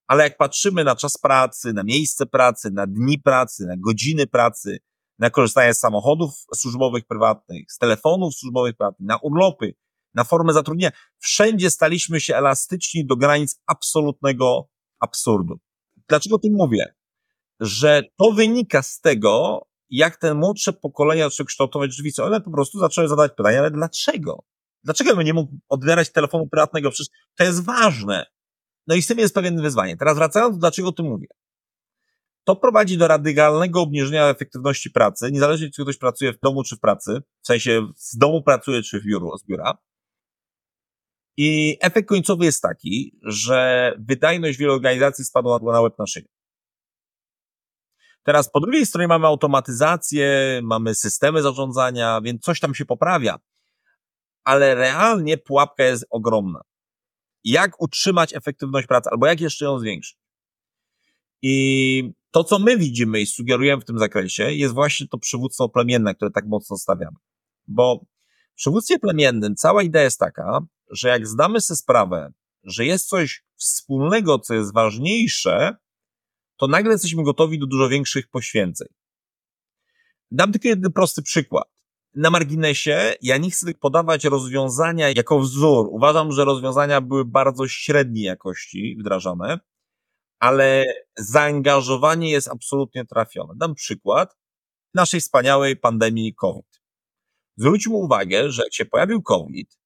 Ale 0.08 0.24
jak 0.24 0.38
patrzymy 0.38 0.84
na 0.84 0.96
czas 0.96 1.18
pracy, 1.18 1.74
na 1.74 1.84
miejsce 1.84 2.26
pracy, 2.26 2.72
na 2.72 2.88
dni 2.88 3.20
pracy, 3.20 3.66
na 3.66 3.78
godziny 3.78 4.28
pracy, 4.28 4.78
na 5.20 5.30
korzystanie 5.30 5.74
z 5.74 5.80
samochodów 5.80 6.32
służbowych 6.56 7.06
prywatnych, 7.06 7.72
z 7.72 7.78
telefonów 7.78 8.36
służbowych 8.36 8.76
prywatnych, 8.78 9.08
na 9.08 9.18
urlopy, 9.18 9.74
na 10.14 10.24
formę 10.24 10.54
zatrudnienia, 10.54 10.92
wszędzie 11.20 11.72
staliśmy 11.72 12.20
się 12.22 12.36
elastyczni 12.36 13.06
do 13.06 13.16
granic 13.16 13.62
absolutnego 13.66 14.70
absurdu. 15.00 15.60
Dlaczego 16.10 16.36
o 16.36 16.40
tym 16.40 16.54
mówię? 16.54 16.94
Że 17.60 18.04
to 18.18 18.32
wynika 18.32 18.82
z 18.82 19.00
tego, 19.00 19.62
jak 19.90 20.18
te 20.18 20.34
młodsze 20.34 20.74
pokolenia 20.74 21.30
zaczęły 21.30 21.48
kształtować 21.48 21.92
rzeczywistość. 21.92 22.28
One 22.28 22.42
po 22.42 22.52
prostu 22.52 22.80
zaczęły 22.80 23.08
zadawać 23.08 23.32
pytania, 23.38 23.60
ale 23.60 23.72
dlaczego? 23.72 24.44
Dlaczego 24.84 25.16
bym 25.16 25.26
nie 25.26 25.34
mógł 25.34 25.54
odbierać 25.70 26.12
telefonu 26.12 26.48
prywatnego? 26.48 26.92
Przecież 26.92 27.14
to 27.38 27.44
jest 27.44 27.66
ważne. 27.66 28.26
No 28.88 28.96
i 28.96 29.02
z 29.02 29.08
tym 29.08 29.20
jest 29.20 29.36
pewien 29.36 29.62
wyzwanie. 29.62 29.98
Teraz 29.98 30.18
wracając, 30.18 30.58
dlaczego 30.58 30.88
o 30.88 30.92
tym 30.92 31.06
mówię. 31.06 31.28
To 32.44 32.56
prowadzi 32.56 32.98
do 32.98 33.08
radykalnego 33.08 33.82
obniżenia 33.82 34.30
efektywności 34.30 34.92
pracy, 34.92 35.32
niezależnie 35.32 35.70
czy 35.70 35.82
ktoś 35.82 35.98
pracuje 35.98 36.34
w 36.34 36.40
domu 36.40 36.64
czy 36.64 36.76
w 36.76 36.80
pracy, 36.80 37.22
w 37.42 37.48
sensie 37.48 37.88
z 37.96 38.18
domu 38.18 38.44
pracuje 38.44 38.82
czy 38.82 39.00
w 39.00 39.04
biuru, 39.04 39.38
z 39.38 39.46
biura. 39.46 39.78
I 41.38 41.78
efekt 41.82 42.10
końcowy 42.10 42.46
jest 42.46 42.62
taki, 42.62 43.20
że 43.24 43.92
wydajność 44.00 44.58
wielu 44.58 44.74
organizacji 44.74 45.26
spadła 45.26 45.60
na 45.64 45.82
łeb 45.82 46.00
na 46.00 46.08
szyję. 46.08 46.26
Teraz 48.26 48.52
po 48.52 48.60
drugiej 48.60 48.86
stronie 48.86 49.08
mamy 49.08 49.28
automatyzację, 49.28 50.60
mamy 50.64 50.96
systemy 50.96 51.42
zarządzania, 51.42 52.22
więc 52.22 52.42
coś 52.42 52.60
tam 52.60 52.76
się 52.76 52.86
poprawia. 52.86 53.40
Ale 54.44 54.76
realnie 54.76 55.38
pułapka 55.38 55.84
jest 55.84 56.06
ogromna. 56.10 56.62
Jak 57.44 57.82
utrzymać 57.82 58.36
efektywność 58.36 58.88
pracy, 58.88 59.10
albo 59.12 59.28
jak 59.28 59.42
jeszcze 59.42 59.66
ją 59.66 59.80
zwiększyć? 59.80 60.18
I 61.42 62.14
to, 62.32 62.44
co 62.44 62.60
my 62.60 62.78
widzimy 62.78 63.22
i 63.22 63.26
sugerujemy 63.26 63.82
w 63.82 63.86
tym 63.86 64.00
zakresie, 64.00 64.52
jest 64.54 64.74
właśnie 64.74 65.08
to 65.08 65.18
przywództwo 65.18 65.70
plemienne, 65.70 66.16
które 66.16 66.32
tak 66.32 66.46
mocno 66.48 66.78
stawiamy. 66.78 67.18
Bo 67.68 68.06
w 68.54 68.56
przywództwie 68.56 69.00
plemiennym 69.00 69.56
cała 69.56 69.84
idea 69.84 70.04
jest 70.04 70.20
taka, 70.20 70.60
że 70.92 71.10
jak 71.10 71.28
zdamy 71.28 71.62
sobie 71.62 71.78
sprawę, 71.78 72.34
że 72.64 72.86
jest 72.86 73.08
coś 73.08 73.44
wspólnego, 73.56 74.40
co 74.40 74.54
jest 74.54 74.74
ważniejsze, 74.74 75.76
to 76.58 76.68
nagle 76.68 76.92
jesteśmy 76.92 77.24
gotowi 77.24 77.60
do 77.60 77.68
dużo 77.68 77.90
większych 77.90 78.28
poświęceń. 78.28 78.88
Dam 80.32 80.52
tylko 80.52 80.68
jeden 80.68 80.92
prosty 80.92 81.22
przykład. 81.22 81.68
Na 82.16 82.30
marginesie, 82.30 83.14
ja 83.22 83.38
nie 83.38 83.52
chcę 83.52 83.74
podawać 83.74 84.24
rozwiązania 84.24 85.10
jako 85.10 85.40
wzór. 85.40 85.88
Uważam, 85.92 86.32
że 86.32 86.46
rozwiązania 86.46 87.02
były 87.02 87.26
bardzo 87.26 87.68
średniej 87.68 88.24
jakości 88.24 88.98
wdrażane, 89.00 89.60
ale 90.40 90.86
zaangażowanie 91.18 92.32
jest 92.32 92.48
absolutnie 92.48 93.06
trafione. 93.06 93.54
Dam 93.58 93.76
przykład 93.76 94.38
naszej 94.94 95.22
wspaniałej 95.22 95.78
pandemii 95.78 96.34
COVID. 96.34 96.82
Zwróćmy 97.58 97.94
uwagę, 97.94 98.52
że 98.52 98.64
jak 98.64 98.74
się 98.74 98.86
pojawił 98.86 99.22
COVID, 99.22 99.78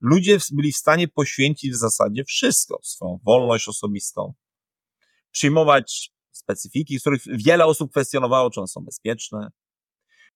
ludzie 0.00 0.38
byli 0.52 0.72
w 0.72 0.76
stanie 0.76 1.08
poświęcić 1.08 1.72
w 1.72 1.76
zasadzie 1.76 2.24
wszystko, 2.24 2.78
swoją 2.82 3.18
wolność 3.24 3.68
osobistą, 3.68 4.34
przyjmować 5.34 6.12
specyfiki, 6.32 6.98
z 6.98 7.00
których 7.00 7.22
wiele 7.26 7.66
osób 7.66 7.90
kwestionowało, 7.90 8.50
czy 8.50 8.60
one 8.60 8.66
są 8.66 8.80
bezpieczne, 8.80 9.48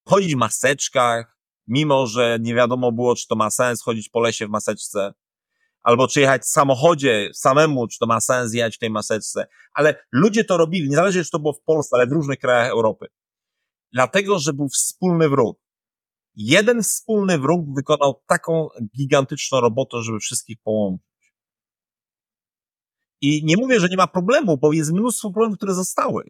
chodzić 0.04 0.34
w 0.34 0.38
maseczkach, 0.38 1.38
mimo 1.66 2.06
że 2.06 2.38
nie 2.40 2.54
wiadomo 2.54 2.92
było, 2.92 3.14
czy 3.16 3.26
to 3.26 3.36
ma 3.36 3.50
sens 3.50 3.82
chodzić 3.82 4.08
po 4.08 4.20
lesie 4.20 4.46
w 4.46 4.50
maseczce, 4.50 5.14
albo 5.82 6.08
czy 6.08 6.20
jechać 6.20 6.42
w 6.42 6.48
samochodzie 6.48 7.30
samemu, 7.34 7.88
czy 7.88 7.98
to 7.98 8.06
ma 8.06 8.20
sens 8.20 8.54
jechać 8.54 8.76
w 8.76 8.78
tej 8.78 8.90
maseczce. 8.90 9.46
Ale 9.72 10.06
ludzie 10.12 10.44
to 10.44 10.56
robili, 10.56 10.88
niezależnie 10.88 11.24
czy 11.24 11.30
to 11.30 11.38
było 11.38 11.52
w 11.52 11.62
Polsce, 11.62 11.96
ale 11.96 12.06
w 12.06 12.12
różnych 12.12 12.38
krajach 12.38 12.70
Europy. 12.70 13.06
Dlatego, 13.92 14.38
że 14.38 14.52
był 14.52 14.68
wspólny 14.68 15.28
wróg. 15.28 15.58
Jeden 16.34 16.82
wspólny 16.82 17.38
wróg 17.38 17.66
wykonał 17.74 18.22
taką 18.26 18.68
gigantyczną 18.96 19.60
robotę, 19.60 20.02
żeby 20.02 20.18
wszystkich 20.18 20.58
połączyć. 20.62 21.07
I 23.20 23.44
nie 23.44 23.56
mówię, 23.56 23.80
że 23.80 23.88
nie 23.88 23.96
ma 23.96 24.06
problemu, 24.06 24.58
bo 24.58 24.72
jest 24.72 24.92
mnóstwo 24.92 25.30
problemów, 25.30 25.56
które 25.56 25.74
zostały. 25.74 26.24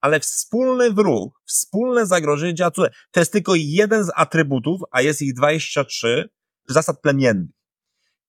Ale 0.00 0.20
wspólny 0.20 0.92
wróg, 0.92 1.42
wspólne 1.46 2.06
zagrożenie 2.06 2.54
działa 2.54 2.70
tutaj. 2.70 2.90
To 3.10 3.20
jest 3.20 3.32
tylko 3.32 3.52
jeden 3.54 4.04
z 4.04 4.10
atrybutów, 4.16 4.80
a 4.90 5.02
jest 5.02 5.22
ich 5.22 5.34
23 5.34 6.28
zasad 6.68 7.00
plemiennych. 7.00 7.56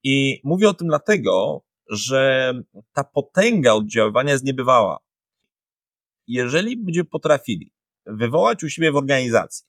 I 0.03 0.41
mówię 0.43 0.69
o 0.69 0.73
tym 0.73 0.87
dlatego, 0.87 1.63
że 1.89 2.53
ta 2.93 3.03
potęga 3.03 3.73
oddziaływania 3.73 4.31
jest 4.31 4.43
niebywała. 4.43 4.99
Jeżeli 6.27 6.77
będziemy 6.77 7.05
potrafili 7.05 7.73
wywołać 8.05 8.63
u 8.63 8.69
siebie 8.69 8.91
w 8.91 8.95
organizacji 8.95 9.67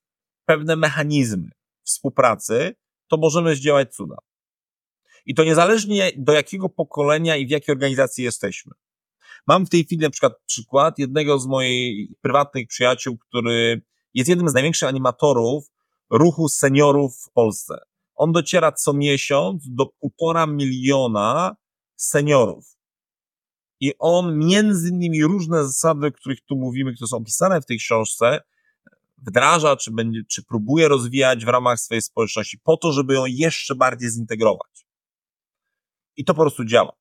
pewne 0.48 0.76
mechanizmy 0.76 1.50
współpracy, 1.82 2.74
to 3.08 3.16
możemy 3.16 3.56
zdziałać 3.56 3.94
cuda. 3.94 4.16
I 5.26 5.34
to 5.34 5.44
niezależnie 5.44 6.12
do 6.16 6.32
jakiego 6.32 6.68
pokolenia 6.68 7.36
i 7.36 7.46
w 7.46 7.50
jakiej 7.50 7.72
organizacji 7.72 8.24
jesteśmy. 8.24 8.72
Mam 9.46 9.66
w 9.66 9.70
tej 9.70 9.84
chwili 9.84 10.02
na 10.02 10.10
przykład 10.10 10.32
przykład 10.46 10.98
jednego 10.98 11.38
z 11.38 11.46
moich 11.46 12.08
prywatnych 12.20 12.68
przyjaciół, 12.68 13.18
który 13.18 13.82
jest 14.14 14.28
jednym 14.28 14.48
z 14.48 14.54
największych 14.54 14.88
animatorów 14.88 15.64
ruchu 16.10 16.48
seniorów 16.48 17.16
w 17.16 17.32
Polsce. 17.32 17.78
On 18.14 18.32
dociera 18.32 18.72
co 18.72 18.92
miesiąc 18.92 19.62
do 19.66 19.86
półtora 19.86 20.46
miliona 20.46 21.56
seniorów. 21.96 22.78
I 23.80 23.92
on 23.98 24.38
między 24.38 24.88
innymi 24.88 25.24
różne 25.24 25.64
zasady, 25.64 26.06
o 26.06 26.12
których 26.12 26.40
tu 26.40 26.56
mówimy, 26.56 26.94
które 26.94 27.08
są 27.08 27.16
opisane 27.16 27.60
w 27.60 27.66
tej 27.66 27.78
książce, 27.78 28.40
wdraża, 29.18 29.76
czy, 29.76 29.90
będzie, 29.90 30.20
czy 30.28 30.42
próbuje 30.42 30.88
rozwijać 30.88 31.44
w 31.44 31.48
ramach 31.48 31.80
swojej 31.80 32.02
społeczności 32.02 32.58
po 32.58 32.76
to, 32.76 32.92
żeby 32.92 33.14
ją 33.14 33.26
jeszcze 33.26 33.74
bardziej 33.74 34.10
zintegrować. 34.10 34.86
I 36.18 36.24
to 36.24 36.34
po 36.34 36.40
prostu 36.40 36.64
działa. 36.64 36.92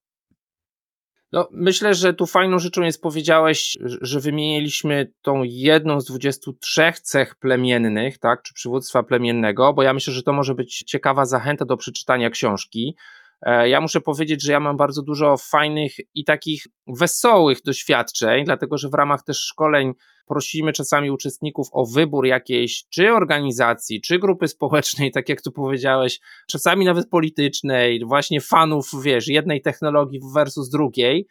No, 1.32 1.47
myślę, 1.51 1.93
że 1.93 2.13
tu 2.13 2.25
fajną 2.25 2.60
rzeczą 2.60 2.82
jest 2.82 3.01
powiedziałeś, 3.01 3.77
że 4.01 4.19
wymieniliśmy 4.19 5.13
tą 5.21 5.41
jedną 5.43 6.01
z 6.01 6.06
23 6.06 6.93
cech 7.01 7.36
plemiennych, 7.36 8.17
tak, 8.17 8.41
czy 8.41 8.53
przywództwa 8.53 9.03
plemiennego, 9.03 9.73
bo 9.73 9.84
ja 9.84 9.93
myślę, 9.93 10.13
że 10.13 10.23
to 10.23 10.34
może 10.34 10.56
być 10.56 10.77
ciekawa 10.77 11.25
zachęta 11.25 11.65
do 11.65 11.77
przeczytania 11.77 12.30
książki. 12.30 12.95
E, 13.41 13.69
ja 13.69 13.82
muszę 13.82 14.02
powiedzieć, 14.02 14.43
że 14.43 14.52
ja 14.52 14.60
mam 14.60 14.78
bardzo 14.78 15.02
dużo 15.02 15.38
fajnych 15.38 15.91
i 16.13 16.23
takich 16.23 16.63
wesołych 16.88 17.62
doświadczeń, 17.65 18.45
dlatego 18.45 18.78
że 18.78 18.89
w 18.89 18.93
ramach 18.93 19.23
też 19.23 19.38
szkoleń 19.38 19.93
prosimy 20.28 20.73
czasami 20.73 21.12
uczestników 21.12 21.67
o 21.71 21.86
wybór 21.86 22.26
jakiejś 22.26 22.86
czy 22.89 23.13
organizacji, 23.13 24.02
czy 24.02 24.19
grupy 24.19 24.47
społecznej, 24.47 25.12
tak 25.17 25.30
jak 25.30 25.41
tu 25.41 25.52
powiedziałeś, 25.52 26.19
czasami 26.47 26.86
nawet 26.86 27.10
politycznej, 27.10 28.06
właśnie 28.06 28.41
fanów, 28.41 28.89
wiesz, 29.04 29.28
jednej 29.28 29.62
technologii 29.62 30.19
versus 30.34 30.69
drugiej. 30.69 31.28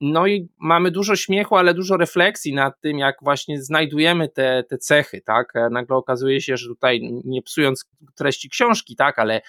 No 0.00 0.26
i 0.26 0.48
mamy 0.60 0.90
dużo 0.90 1.16
śmiechu, 1.16 1.56
ale 1.56 1.74
dużo 1.74 1.96
refleksji 1.96 2.54
nad 2.54 2.80
tym, 2.80 2.98
jak 2.98 3.16
właśnie 3.22 3.62
znajdujemy 3.62 4.28
te, 4.28 4.64
te 4.70 4.78
cechy, 4.78 5.20
tak? 5.20 5.56
E, 5.56 5.70
nagle 5.70 5.96
okazuje 5.96 6.40
się, 6.40 6.56
że 6.56 6.68
tutaj, 6.68 7.00
nie 7.24 7.42
psując 7.42 7.90
treści 8.14 8.50
książki, 8.50 8.96
tak, 8.96 9.18
ale 9.18 9.40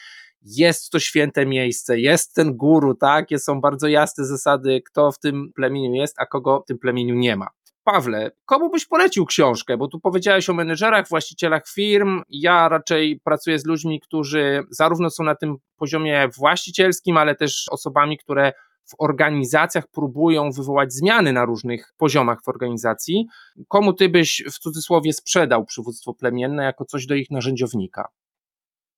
jest 0.42 0.92
to 0.92 1.00
święte 1.00 1.46
miejsce, 1.46 2.00
jest 2.00 2.36
ten 2.36 2.58
guru, 2.58 2.96
tak? 2.96 3.28
Są 3.38 3.62
bardzo 3.62 3.88
jasne 3.88 4.26
zasady, 4.26 4.82
kto 4.86 5.12
w 5.12 5.20
tym 5.20 5.52
plemieniu 5.56 5.94
jest, 5.94 6.16
a 6.20 6.26
kogo 6.26 6.62
w 6.62 6.66
tym 6.66 6.80
plemieniu 6.80 7.16
nie 7.16 7.36
ma. 7.36 7.48
Pawle, 7.84 8.32
komu 8.46 8.70
byś 8.70 8.86
polecił 8.86 9.26
książkę? 9.26 9.78
Bo 9.78 9.88
tu 9.88 10.00
powiedziałeś 10.00 10.50
o 10.50 10.54
menedżerach, 10.54 11.08
właścicielach 11.08 11.68
firm. 11.68 12.22
Ja 12.30 12.70
raczej 12.70 13.20
pracuję 13.24 13.60
z 13.60 13.66
ludźmi, 13.66 14.00
którzy 14.00 14.64
zarówno 14.70 15.10
są 15.10 15.24
na 15.24 15.36
tym 15.36 15.56
poziomie 15.78 16.30
właścicielskim, 16.38 17.18
ale 17.18 17.36
też 17.36 17.66
osobami, 17.72 18.18
które 18.18 18.54
w 18.86 18.94
organizacjach 19.00 19.88
próbują 19.88 20.52
wywołać 20.52 20.94
zmiany 20.94 21.34
na 21.34 21.46
różnych 21.46 21.94
poziomach 21.98 22.40
w 22.44 22.50
organizacji. 22.50 23.28
Komu 23.68 23.94
ty 23.94 24.10
byś 24.10 24.44
w 24.52 24.60
cudzysłowie 24.60 25.14
sprzedał 25.14 25.66
przywództwo 25.66 26.14
plemienne 26.14 26.64
jako 26.64 26.86
coś 26.86 27.06
do 27.06 27.16
ich 27.16 27.32
narzędziownika? 27.32 28.08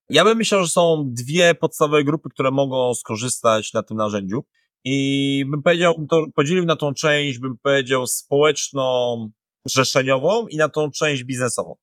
Ja 0.10 0.24
bym 0.24 0.38
myślał, 0.38 0.64
że 0.64 0.70
są 0.70 1.04
dwie 1.08 1.56
podstawowe 1.56 2.04
grupy, 2.04 2.30
które 2.30 2.52
mogą 2.52 2.94
skorzystać 2.94 3.74
na 3.74 3.84
tym 3.84 3.98
narzędziu. 3.98 4.44
I 4.84 5.46
bym 5.48 5.64
powiedział, 5.64 6.06
to 6.10 6.26
podzielił 6.36 6.66
na 6.66 6.76
tą 6.76 6.94
część, 6.94 7.40
bym 7.40 7.58
powiedział, 7.58 8.08
społeczną, 8.08 9.30
zrzeszeniową 9.66 10.48
i 10.48 10.58
na 10.58 10.70
tą 10.70 10.92
część 10.92 11.24
biznesową. 11.24 11.76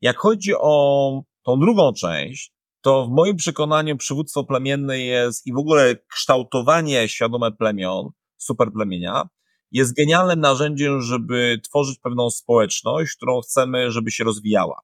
Jak 0.00 0.16
chodzi 0.16 0.54
o 0.54 1.22
tą 1.42 1.60
drugą 1.60 1.92
część, 1.92 2.52
to 2.80 3.06
w 3.06 3.10
moim 3.10 3.36
przekonaniu 3.36 3.96
przywództwo 3.96 4.44
plemienne 4.44 4.98
jest 4.98 5.46
i 5.46 5.52
w 5.52 5.58
ogóle 5.58 5.96
kształtowanie 5.96 7.08
świadome 7.08 7.52
plemion, 7.52 8.08
superplemienia, 8.36 9.28
jest 9.72 9.94
genialnym 9.94 10.40
narzędziem, 10.40 11.02
żeby 11.02 11.60
tworzyć 11.64 11.98
pewną 11.98 12.30
społeczność, 12.30 13.16
którą 13.16 13.40
chcemy, 13.40 13.90
żeby 13.90 14.10
się 14.10 14.24
rozwijała. 14.24 14.80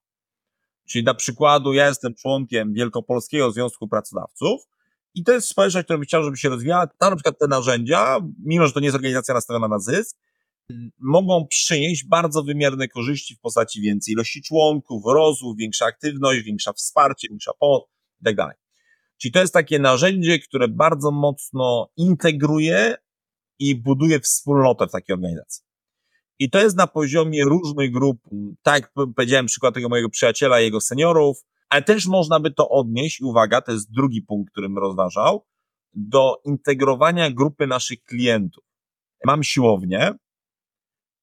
Czyli 0.85 1.03
na 1.03 1.13
przykładu 1.13 1.73
ja 1.73 1.87
jestem 1.87 2.15
członkiem 2.15 2.73
Wielkopolskiego 2.73 3.51
Związku 3.51 3.87
Pracodawców 3.87 4.61
i 5.15 5.23
to 5.23 5.31
jest 5.31 5.47
społeczność, 5.47 5.85
która 5.85 5.99
by 5.99 6.05
chciała, 6.05 6.23
żeby 6.23 6.37
się 6.37 6.49
rozwijała. 6.49 6.87
Tam 6.87 7.09
na 7.09 7.15
przykład 7.15 7.39
te 7.39 7.47
narzędzia, 7.47 8.19
mimo 8.45 8.67
że 8.67 8.73
to 8.73 8.79
nie 8.79 8.85
jest 8.85 8.95
organizacja 8.95 9.33
nastawiona 9.33 9.67
na 9.67 9.79
zysk, 9.79 10.17
mogą 10.99 11.47
przynieść 11.47 12.05
bardzo 12.05 12.43
wymierne 12.43 12.87
korzyści 12.87 13.35
w 13.35 13.39
postaci 13.39 13.81
więcej 13.81 14.13
ilości 14.13 14.41
członków, 14.41 15.03
rozwój, 15.05 15.55
większa 15.57 15.85
aktywność, 15.85 16.41
większa 16.41 16.73
wsparcie, 16.73 17.27
większa 17.29 17.51
pomoc 17.59 17.83
itd. 18.21 18.43
Tak 18.43 18.57
Czyli 19.17 19.31
to 19.31 19.39
jest 19.39 19.53
takie 19.53 19.79
narzędzie, 19.79 20.39
które 20.39 20.67
bardzo 20.67 21.11
mocno 21.11 21.89
integruje 21.97 22.95
i 23.59 23.75
buduje 23.75 24.19
wspólnotę 24.19 24.87
w 24.87 24.91
takiej 24.91 25.13
organizacji. 25.13 25.63
I 26.39 26.49
to 26.49 26.59
jest 26.59 26.77
na 26.77 26.87
poziomie 26.87 27.43
różnych 27.43 27.91
grup, 27.91 28.21
tak 28.63 28.81
jak 28.81 28.91
powiedziałem 29.15 29.45
przykład 29.45 29.73
tego 29.73 29.89
mojego 29.89 30.09
przyjaciela, 30.09 30.59
jego 30.59 30.81
seniorów, 30.81 31.37
ale 31.69 31.81
też 31.81 32.05
można 32.05 32.39
by 32.39 32.51
to 32.51 32.69
odnieść, 32.69 33.21
i 33.21 33.23
uwaga, 33.23 33.61
to 33.61 33.71
jest 33.71 33.91
drugi 33.91 34.21
punkt, 34.21 34.51
którym 34.51 34.77
rozważał, 34.77 35.45
do 35.93 36.41
integrowania 36.45 37.31
grupy 37.31 37.67
naszych 37.67 38.03
klientów. 38.03 38.63
Mam 39.25 39.43
siłownię, 39.43 40.13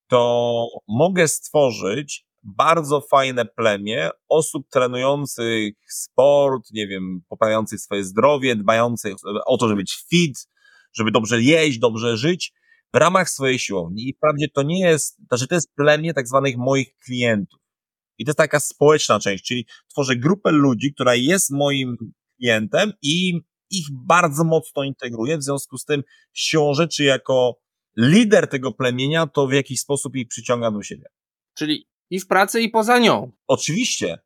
to 0.08 0.66
mogę 0.88 1.28
stworzyć 1.28 2.26
bardzo 2.42 3.00
fajne 3.00 3.44
plemię 3.44 4.10
osób 4.28 4.68
trenujących 4.68 5.74
sport, 5.88 6.70
nie 6.70 6.86
wiem, 6.86 7.20
poprawiających 7.28 7.80
swoje 7.80 8.04
zdrowie, 8.04 8.56
dbających 8.56 9.14
o 9.46 9.58
to, 9.58 9.68
żeby 9.68 9.80
być 9.80 10.04
fit, 10.10 10.48
żeby 10.92 11.10
dobrze 11.10 11.42
jeść, 11.42 11.78
dobrze 11.78 12.16
żyć 12.16 12.52
w 12.94 12.96
ramach 12.96 13.30
swojej 13.30 13.58
siłowni. 13.58 14.08
I 14.08 14.14
wprawdzie 14.14 14.48
to 14.48 14.62
nie 14.62 14.80
jest, 14.80 15.16
to, 15.30 15.36
że 15.36 15.46
to 15.46 15.54
jest 15.54 15.74
plemię 15.74 16.14
tak 16.14 16.28
zwanych 16.28 16.56
moich 16.56 16.98
klientów. 16.98 17.60
I 18.18 18.24
to 18.24 18.28
jest 18.30 18.38
taka 18.38 18.60
społeczna 18.60 19.20
część, 19.20 19.44
czyli 19.44 19.66
tworzę 19.88 20.16
grupę 20.16 20.50
ludzi, 20.52 20.94
która 20.94 21.14
jest 21.14 21.50
moim 21.50 21.96
klientem 22.38 22.92
i 23.02 23.40
ich 23.70 23.86
bardzo 24.06 24.44
mocno 24.44 24.84
integruję, 24.84 25.38
w 25.38 25.42
związku 25.42 25.78
z 25.78 25.84
tym 25.84 26.02
siłą 26.32 26.74
rzeczy 26.74 27.04
jako 27.04 27.60
lider 27.96 28.48
tego 28.48 28.72
plemienia, 28.72 29.26
to 29.26 29.46
w 29.46 29.52
jakiś 29.52 29.80
sposób 29.80 30.16
ich 30.16 30.28
przyciąga 30.28 30.70
do 30.70 30.82
siebie. 30.82 31.04
Czyli 31.54 31.88
i 32.10 32.20
w 32.20 32.26
pracy, 32.26 32.60
i 32.60 32.68
poza 32.68 32.98
nią. 32.98 33.32
Oczywiście. 33.46 34.18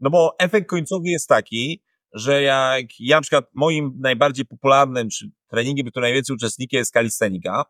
No 0.00 0.10
bo 0.10 0.34
efekt 0.38 0.68
końcowy 0.68 1.08
jest 1.08 1.28
taki, 1.28 1.82
że 2.12 2.42
jak 2.42 2.86
ja 2.98 3.16
na 3.16 3.22
przykład 3.22 3.44
moim 3.54 3.98
najbardziej 4.00 4.46
popularnym, 4.46 5.10
czy 5.10 5.30
treningiem, 5.50 5.86
który 5.90 6.04
najwięcej 6.04 6.36
uczestników 6.36 6.76
jest 6.76 6.92
kalistenika, 6.92 7.64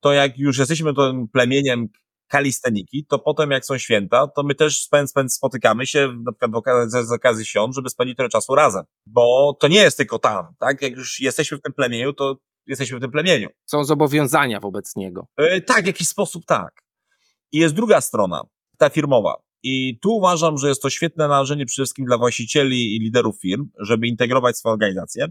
to 0.00 0.12
jak 0.12 0.38
już 0.38 0.58
jesteśmy 0.58 0.94
tym 0.94 1.28
plemieniem 1.28 1.88
kalisteniki, 2.28 3.06
to 3.08 3.18
potem 3.18 3.50
jak 3.50 3.64
są 3.64 3.78
święta, 3.78 4.26
to 4.26 4.42
my 4.42 4.54
też 4.54 4.82
spęd, 4.82 5.10
spęd, 5.10 5.34
spotykamy 5.34 5.86
się 5.86 6.14
na 6.26 6.32
przykład 6.32 6.90
z 6.90 7.12
okazji 7.12 7.46
świąt, 7.46 7.74
żeby 7.74 7.90
spędzić 7.90 8.16
trochę 8.16 8.30
czasu 8.30 8.54
razem. 8.54 8.84
Bo 9.06 9.56
to 9.60 9.68
nie 9.68 9.78
jest 9.78 9.96
tylko 9.96 10.18
tam, 10.18 10.46
tak? 10.58 10.82
Jak 10.82 10.96
już 10.96 11.20
jesteśmy 11.20 11.58
w 11.58 11.62
tym 11.62 11.72
plemieniu, 11.72 12.12
to 12.12 12.36
jesteśmy 12.66 12.98
w 12.98 13.00
tym 13.00 13.10
plemieniu. 13.10 13.48
Są 13.66 13.84
zobowiązania 13.84 14.60
wobec 14.60 14.96
niego. 14.96 15.26
Yy, 15.38 15.60
tak, 15.60 15.84
w 15.84 15.86
jakiś 15.86 16.08
sposób 16.08 16.44
tak. 16.46 16.82
I 17.52 17.58
jest 17.58 17.74
druga 17.74 18.00
strona, 18.00 18.42
ta 18.78 18.90
firmowa. 18.90 19.34
I 19.62 19.98
tu 20.02 20.16
uważam, 20.16 20.58
że 20.58 20.68
jest 20.68 20.82
to 20.82 20.90
świetne 20.90 21.28
narzędzie 21.28 21.66
przede 21.66 21.84
wszystkim 21.84 22.04
dla 22.04 22.18
właścicieli 22.18 22.96
i 22.96 23.00
liderów 23.00 23.40
firm, 23.40 23.68
żeby 23.78 24.06
integrować 24.06 24.58
swoją 24.58 24.72
organizację. 24.72 25.28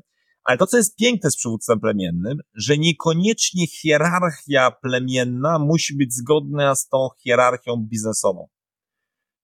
Ale 0.50 0.58
to, 0.58 0.68
co 0.68 0.78
jest 0.78 0.96
piękne 0.96 1.32
z 1.32 1.38
przywództwem 1.38 1.80
plemiennym, 1.80 2.38
że 2.56 2.78
niekoniecznie 2.78 3.68
hierarchia 3.68 4.72
plemienna 4.72 5.60
musi 5.60 5.98
być 5.98 6.14
zgodna 6.14 6.76
z 6.76 6.88
tą 6.88 7.10
hierarchią 7.24 7.78
biznesową. 7.78 8.48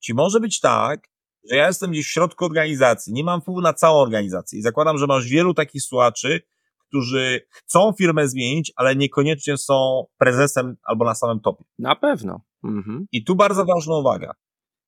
Czyli 0.03 0.15
może 0.15 0.39
być 0.39 0.59
tak, 0.59 1.07
że 1.51 1.55
ja 1.55 1.67
jestem 1.67 1.91
gdzieś 1.91 2.07
w 2.07 2.11
środku 2.11 2.45
organizacji, 2.45 3.13
nie 3.13 3.23
mam 3.23 3.41
wpływu 3.41 3.61
na 3.61 3.73
całą 3.73 4.01
organizację 4.01 4.59
i 4.59 4.61
zakładam, 4.61 4.97
że 4.97 5.07
masz 5.07 5.27
wielu 5.27 5.53
takich 5.53 5.81
słuchaczy, 5.81 6.41
którzy 6.87 7.41
chcą 7.49 7.93
firmę 7.97 8.27
zmienić, 8.27 8.73
ale 8.75 8.95
niekoniecznie 8.95 9.57
są 9.57 10.05
prezesem 10.17 10.75
albo 10.83 11.05
na 11.05 11.15
samym 11.15 11.39
topie. 11.39 11.63
Na 11.79 11.95
pewno. 11.95 12.41
Mhm. 12.63 13.05
I 13.11 13.23
tu 13.23 13.35
bardzo 13.35 13.65
ważna 13.65 13.97
uwaga. 13.97 14.33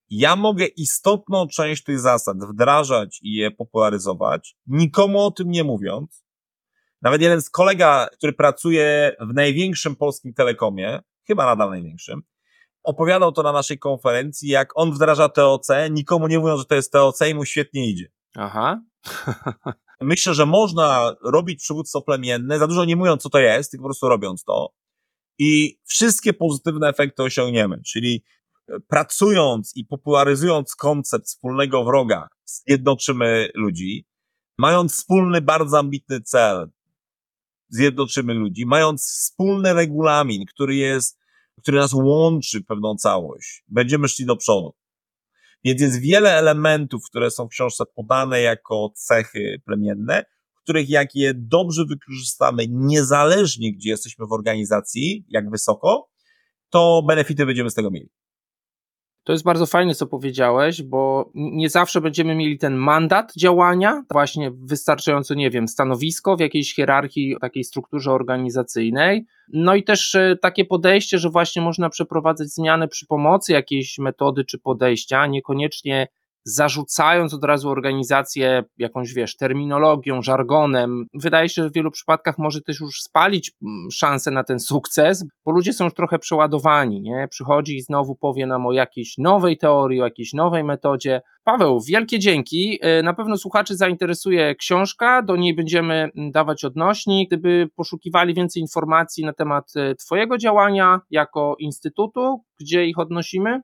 Ja 0.10 0.36
mogę 0.36 0.66
istotną 0.66 1.48
część 1.48 1.84
tych 1.84 2.00
zasad 2.00 2.38
wdrażać 2.38 3.20
i 3.22 3.34
je 3.34 3.52
popularyzować, 3.52 4.56
nikomu 4.68 5.20
o 5.20 5.32
tym 5.32 5.50
nie 5.50 5.64
mówiąc. 5.64 6.24
Nawet 7.02 7.22
jeden 7.22 7.42
z 7.42 7.50
kolega, 7.50 8.08
który 8.18 8.34
pracuje 8.34 9.16
w 9.20 9.34
największym 9.34 9.96
polskim 9.96 10.34
telekomie, 10.34 11.00
chyba 11.28 11.46
nadal 11.46 11.70
największym, 11.70 12.22
opowiadał 12.84 13.32
to 13.32 13.44
na 13.44 13.52
naszej 13.52 13.80
konferencji, 13.80 14.50
jak 14.50 14.72
on 14.76 14.92
wdraża 14.92 15.30
TOC, 15.30 15.68
nikomu 15.92 16.28
nie 16.28 16.40
mówiąc, 16.40 16.60
że 16.60 16.66
to 16.66 16.76
jest 16.76 16.92
TOC 16.92 17.22
i 17.30 17.36
mu 17.36 17.46
świetnie 17.46 17.90
idzie. 17.90 18.12
Aha. 18.36 18.82
Myślę, 20.02 20.34
że 20.34 20.46
można 20.46 21.16
robić 21.24 21.60
przywództwo 21.60 22.02
plemienne, 22.02 22.60
za 22.60 22.68
dużo 22.68 22.86
nie 22.86 22.96
mówiąc, 22.96 23.22
co 23.22 23.30
to 23.30 23.40
jest, 23.40 23.72
tylko 23.72 23.84
po 23.84 23.88
prostu 23.88 24.10
robiąc 24.10 24.44
to. 24.44 24.74
I 25.40 25.80
wszystkie 25.86 26.34
pozytywne 26.34 26.90
efekty 26.90 27.24
osiągniemy, 27.24 27.82
czyli 27.86 28.24
pracując 28.88 29.72
i 29.76 29.86
popularyzując 29.86 30.76
koncept 30.76 31.26
wspólnego 31.26 31.84
wroga, 31.84 32.28
zjednoczymy 32.46 33.50
ludzi, 33.56 34.06
mając 34.58 34.94
wspólny, 34.94 35.42
bardzo 35.42 35.80
ambitny 35.80 36.22
cel, 36.22 36.70
zjednoczymy 37.70 38.34
ludzi, 38.34 38.66
mając 38.66 39.04
wspólny 39.04 39.74
regulamin, 39.74 40.46
który 40.46 40.76
jest, 40.76 41.20
który 41.62 41.78
nas 41.78 41.94
łączy 41.94 42.60
w 42.60 42.66
pewną 42.66 42.96
całość, 42.96 43.64
będziemy 43.68 44.08
szli 44.08 44.26
do 44.26 44.36
przodu. 44.36 44.74
Więc 45.64 45.82
jest 45.82 46.00
wiele 46.00 46.34
elementów, 46.34 47.02
które 47.10 47.32
są 47.32 47.46
w 47.46 47.50
książce 47.50 47.84
podane 47.96 48.42
jako 48.42 48.92
cechy 48.96 49.62
plemienne, 49.66 50.26
których 50.64 50.90
jak 50.90 51.16
je 51.16 51.34
dobrze 51.36 51.86
wykorzystamy, 51.86 52.66
niezależnie 52.70 53.74
gdzie 53.74 53.90
jesteśmy 53.90 54.26
w 54.28 54.32
organizacji, 54.32 55.26
jak 55.30 55.50
wysoko, 55.50 56.10
to 56.70 57.04
benefity 57.08 57.46
będziemy 57.46 57.70
z 57.70 57.74
tego 57.74 57.92
mieli. 57.92 58.10
To 59.28 59.34
jest 59.34 59.44
bardzo 59.44 59.66
fajne, 59.66 59.96
co 59.96 60.08
powiedziałeś, 60.08 60.84
bo 60.84 61.32
nie 61.34 61.70
zawsze 61.70 62.02
będziemy 62.02 62.36
mieli 62.36 62.58
ten 62.58 62.76
mandat 62.76 63.34
działania, 63.38 64.04
właśnie 64.12 64.52
wystarczająco, 64.52 65.34
nie 65.34 65.50
wiem, 65.50 65.68
stanowisko 65.68 66.38
w 66.38 66.40
jakiejś 66.40 66.76
hierarchii, 66.76 67.36
takiej 67.42 67.64
strukturze 67.64 68.12
organizacyjnej. 68.12 69.26
No 69.54 69.76
i 69.76 69.84
też 69.84 70.16
e, 70.16 70.38
takie 70.42 70.66
podejście, 70.66 71.20
że 71.20 71.30
właśnie 71.30 71.62
można 71.62 71.90
przeprowadzać 71.90 72.48
zmiany 72.48 72.88
przy 72.88 73.06
pomocy 73.06 73.54
jakiejś 73.54 74.00
metody 74.00 74.46
czy 74.46 74.60
podejścia, 74.60 75.28
niekoniecznie 75.28 76.08
zarzucając 76.48 77.34
od 77.34 77.44
razu 77.44 77.70
organizację 77.70 78.64
jakąś, 78.78 79.14
wiesz, 79.14 79.36
terminologią, 79.36 80.22
żargonem. 80.22 81.06
Wydaje 81.14 81.50
się, 81.50 81.64
że 81.64 81.70
w 81.70 81.74
wielu 81.74 81.92
przypadkach 81.92 82.38
może 82.38 82.62
też 82.62 82.80
już 82.80 83.02
spalić 83.02 83.52
mm, 83.62 83.92
szansę 83.92 84.32
na 84.32 84.44
ten 84.44 84.60
sukces, 84.60 85.26
bo 85.46 85.52
ludzie 85.52 85.74
są 85.74 85.84
już 85.84 85.94
trochę 85.94 86.20
przeładowani, 86.20 87.02
nie? 87.02 87.28
Przychodzi 87.30 87.78
i 87.78 87.82
znowu 87.82 88.16
powie 88.16 88.48
nam 88.48 88.66
o 88.66 88.72
jakiejś 88.72 89.18
nowej 89.18 89.58
teorii, 89.58 90.02
o 90.02 90.06
jakiejś 90.06 90.34
nowej 90.34 90.64
metodzie. 90.64 91.22
Paweł, 91.44 91.82
wielkie 91.88 92.20
dzięki. 92.20 92.80
E, 92.82 93.04
na 93.04 93.14
pewno 93.14 93.38
słuchaczy 93.38 93.76
zainteresuje 93.76 94.56
książka, 94.56 95.22
do 95.22 95.36
niej 95.36 95.56
będziemy 95.56 95.94
mm, 95.94 96.32
dawać 96.32 96.66
odnośnik. 96.66 97.30
Gdyby 97.30 97.70
poszukiwali 97.76 98.34
więcej 98.34 98.62
informacji 98.62 99.26
na 99.26 99.34
temat 99.34 99.72
e, 99.76 99.96
Twojego 99.96 100.38
działania 100.38 101.02
jako 101.10 101.56
instytutu, 101.60 102.44
gdzie 102.60 102.86
ich 102.86 103.00
odnosimy? 103.00 103.62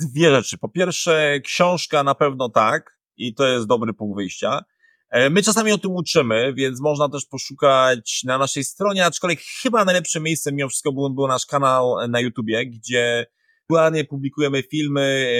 Dwie 0.00 0.30
rzeczy. 0.30 0.58
Po 0.58 0.68
pierwsze, 0.68 1.40
książka 1.44 2.02
na 2.02 2.14
pewno 2.14 2.48
tak, 2.48 2.98
i 3.16 3.34
to 3.34 3.46
jest 3.46 3.66
dobry 3.66 3.94
punkt 3.94 4.16
wyjścia. 4.16 4.64
E, 5.10 5.30
my 5.30 5.42
czasami 5.42 5.72
o 5.72 5.78
tym 5.78 5.90
uczymy, 5.90 6.54
więc 6.54 6.80
można 6.80 7.08
też 7.08 7.26
poszukać 7.26 8.20
na 8.24 8.38
naszej 8.38 8.64
stronie, 8.64 9.06
aczkolwiek 9.06 9.40
chyba 9.62 9.84
najlepszym 9.84 10.22
miejscem 10.22 10.54
mimo 10.54 10.68
wszystko 10.68 10.92
był, 10.92 11.10
był 11.14 11.26
nasz 11.26 11.46
kanał 11.46 12.08
na 12.08 12.20
YouTubie, 12.20 12.66
gdzie 12.66 13.26
regularnie 13.70 14.04
publikujemy 14.04 14.62
filmy, 14.62 15.30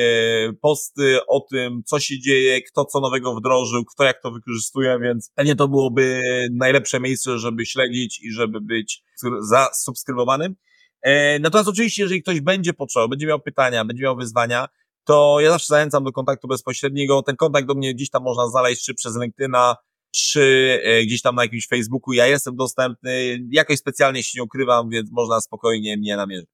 e, 0.51 0.53
posty 0.53 1.19
o 1.29 1.41
tym, 1.41 1.83
co 1.87 2.01
się 2.01 2.21
dzieje, 2.21 2.63
kto 2.63 2.85
co 2.85 3.01
nowego 3.01 3.35
wdrożył, 3.35 3.85
kto 3.85 4.05
jak 4.05 4.23
to 4.23 4.31
wykorzystuje, 4.31 4.99
więc 5.03 5.33
pewnie 5.35 5.57
to 5.57 5.69
byłoby 5.69 6.23
najlepsze 6.53 7.01
miejsce, 7.01 7.39
żeby 7.39 7.67
śledzić 7.67 8.21
i 8.23 8.33
żeby 8.33 8.61
być 8.61 9.05
zasubskrybowanym. 9.41 10.55
E, 11.03 11.39
natomiast 11.39 11.69
oczywiście, 11.69 12.03
jeżeli 12.03 12.23
ktoś 12.23 12.41
będzie 12.41 12.73
potrzebował, 12.73 13.09
będzie 13.09 13.27
miał 13.27 13.41
pytania, 13.41 13.85
będzie 13.85 14.03
miał 14.03 14.17
wyzwania, 14.17 14.69
to 15.05 15.41
ja 15.41 15.51
zawsze 15.51 15.67
zachęcam 15.67 16.05
do 16.05 16.13
kontaktu 16.13 16.49
bezpośredniego. 16.49 17.23
Ten 17.23 17.37
kontakt 17.37 17.67
do 17.67 17.75
mnie 17.75 17.95
gdzieś 17.95 18.11
tam 18.11 18.23
można 18.23 18.49
znaleźć, 18.49 18.85
czy 18.85 18.95
przez 18.95 19.21
LinkedIna, 19.21 19.77
czy 20.15 20.81
e, 20.85 21.03
gdzieś 21.03 21.23
tam 21.23 21.35
na 21.35 21.43
jakimś 21.43 21.69
Facebooku. 21.69 22.13
Ja 22.13 22.27
jestem 22.27 22.57
dostępny, 22.57 23.39
jakoś 23.51 23.79
specjalnie 23.79 24.23
się 24.23 24.39
nie 24.39 24.43
ukrywam, 24.43 24.89
więc 24.89 25.11
można 25.13 25.41
spokojnie 25.41 25.97
mnie 25.97 26.17
namierzyć. 26.17 26.49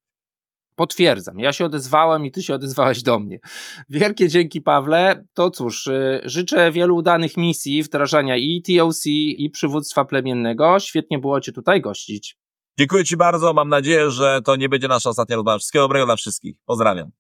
Potwierdzam. 0.77 1.39
Ja 1.39 1.53
się 1.53 1.65
odezwałem 1.65 2.27
i 2.27 2.31
ty 2.31 2.43
się 2.43 2.55
odezwałeś 2.55 3.03
do 3.03 3.19
mnie. 3.19 3.39
Wielkie 3.89 4.29
dzięki, 4.29 4.61
Pawle. 4.61 5.25
To 5.35 5.51
cóż, 5.51 5.87
y, 5.87 6.21
życzę 6.25 6.73
wielu 6.73 6.97
udanych 6.97 7.37
misji 7.37 7.83
wdrażania 7.83 8.37
i 8.37 8.63
TOC, 8.63 9.07
i 9.07 9.51
przywództwa 9.53 10.05
plemiennego. 10.05 10.81
Świetnie 10.81 11.19
było 11.19 11.41
cię 11.41 11.53
tutaj 11.53 11.81
gościć. 11.81 12.37
Dziękuję 12.79 13.05
ci 13.05 13.17
bardzo. 13.17 13.53
Mam 13.53 13.69
nadzieję, 13.69 14.11
że 14.11 14.41
to 14.45 14.57
nie 14.57 14.69
będzie 14.69 14.89
nasza 14.89 15.11
ostatnia 15.11 15.37
rozmowa. 15.37 15.59
Wszystkiego 15.59 15.85
dobrego 15.85 16.07
dla 16.07 16.17
wszystkich. 16.17 16.57
Pozdrawiam. 16.65 17.11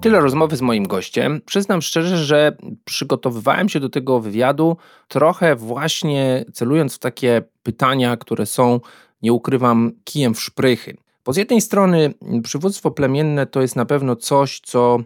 Tyle 0.00 0.20
rozmowy 0.20 0.56
z 0.56 0.62
moim 0.62 0.86
gościem. 0.86 1.40
Przyznam 1.46 1.82
szczerze, 1.82 2.16
że 2.16 2.56
przygotowywałem 2.84 3.68
się 3.68 3.80
do 3.80 3.88
tego 3.88 4.20
wywiadu 4.20 4.76
trochę 5.08 5.56
właśnie 5.56 6.44
celując 6.52 6.94
w 6.94 6.98
takie 6.98 7.42
pytania, 7.62 8.16
które 8.16 8.46
są 8.46 8.80
nie 9.22 9.32
ukrywam, 9.32 9.92
kijem 10.04 10.34
w 10.34 10.42
szprychy. 10.42 10.96
Bo 11.24 11.32
z 11.32 11.36
jednej 11.36 11.60
strony 11.60 12.14
przywództwo 12.42 12.90
plemienne 12.90 13.46
to 13.46 13.60
jest 13.60 13.76
na 13.76 13.84
pewno 13.84 14.16
coś, 14.16 14.60
co 14.60 14.98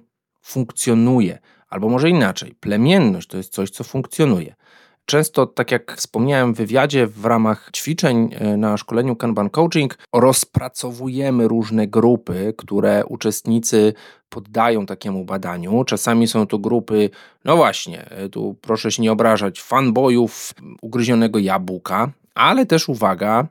funkcjonuje, 0.42 1.38
albo 1.68 1.88
może 1.88 2.10
inaczej, 2.10 2.54
plemienność 2.60 3.28
to 3.28 3.36
jest 3.36 3.52
coś, 3.52 3.70
co 3.70 3.84
funkcjonuje. 3.84 4.54
Często, 5.04 5.46
tak 5.46 5.70
jak 5.70 5.96
wspomniałem 5.96 6.54
w 6.54 6.56
wywiadzie, 6.56 7.06
w 7.06 7.24
ramach 7.24 7.70
ćwiczeń 7.74 8.30
e, 8.32 8.56
na 8.56 8.76
szkoleniu 8.76 9.16
Kanban 9.16 9.50
Coaching 9.50 9.98
rozpracowujemy 10.14 11.48
różne 11.48 11.86
grupy, 11.86 12.54
które 12.58 13.04
uczestnicy 13.04 13.94
poddają 14.28 14.86
takiemu 14.86 15.24
badaniu. 15.24 15.84
Czasami 15.84 16.28
są 16.28 16.46
to 16.46 16.58
grupy, 16.58 17.10
no 17.44 17.56
właśnie, 17.56 18.10
e, 18.10 18.28
tu 18.28 18.56
proszę 18.60 18.92
się 18.92 19.02
nie 19.02 19.12
obrażać, 19.12 19.62
fanboyów 19.62 20.54
ugryzionego 20.82 21.38
jabłka, 21.38 22.10
ale 22.34 22.66
też 22.66 22.88
uwaga, 22.88 23.46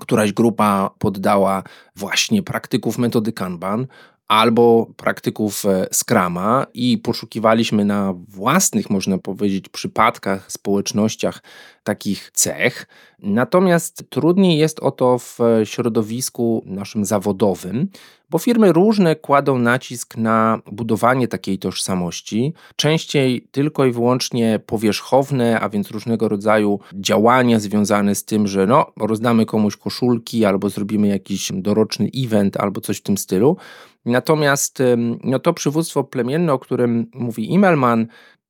któraś 0.00 0.32
grupa 0.32 0.90
poddała 0.98 1.62
właśnie 1.96 2.42
praktyków 2.42 2.98
metody 2.98 3.32
Kanban 3.32 3.86
albo 4.28 4.86
praktyków 4.96 5.64
e, 5.64 5.86
Scrama 5.92 6.66
i 6.74 6.98
poszukiwaliśmy 6.98 7.84
na 7.84 8.14
własnych, 8.28 8.90
można 8.90 9.18
powiedzieć, 9.18 9.68
przypadkach, 9.68 10.52
społecznościach 10.52 11.42
takich 11.82 12.30
cech. 12.34 12.86
Natomiast 13.22 14.10
trudniej 14.10 14.58
jest 14.58 14.80
o 14.80 14.90
to 14.90 15.18
w 15.18 15.38
środowisku 15.64 16.62
naszym 16.66 17.04
zawodowym, 17.04 17.88
bo 18.30 18.38
firmy 18.38 18.72
różne 18.72 19.16
kładą 19.16 19.58
nacisk 19.58 20.16
na 20.16 20.60
budowanie 20.72 21.28
takiej 21.28 21.58
tożsamości, 21.58 22.52
częściej 22.76 23.48
tylko 23.50 23.86
i 23.86 23.92
wyłącznie 23.92 24.60
powierzchowne, 24.66 25.60
a 25.60 25.68
więc 25.68 25.90
różnego 25.90 26.28
rodzaju 26.28 26.80
działania 26.94 27.60
związane 27.60 28.14
z 28.14 28.24
tym, 28.24 28.46
że 28.46 28.66
no, 28.66 28.86
rozdamy 28.96 29.46
komuś 29.46 29.76
koszulki 29.76 30.44
albo 30.44 30.68
zrobimy 30.68 31.08
jakiś 31.08 31.52
doroczny 31.54 32.10
event 32.16 32.56
albo 32.56 32.80
coś 32.80 32.98
w 32.98 33.02
tym 33.02 33.18
stylu. 33.18 33.56
Natomiast 34.04 34.82
no, 35.24 35.38
to 35.38 35.52
przywództwo 35.52 36.04
plemienne, 36.04 36.52
o 36.52 36.58
którym 36.58 37.10
mówi 37.14 37.52
Immelman, 37.52 38.06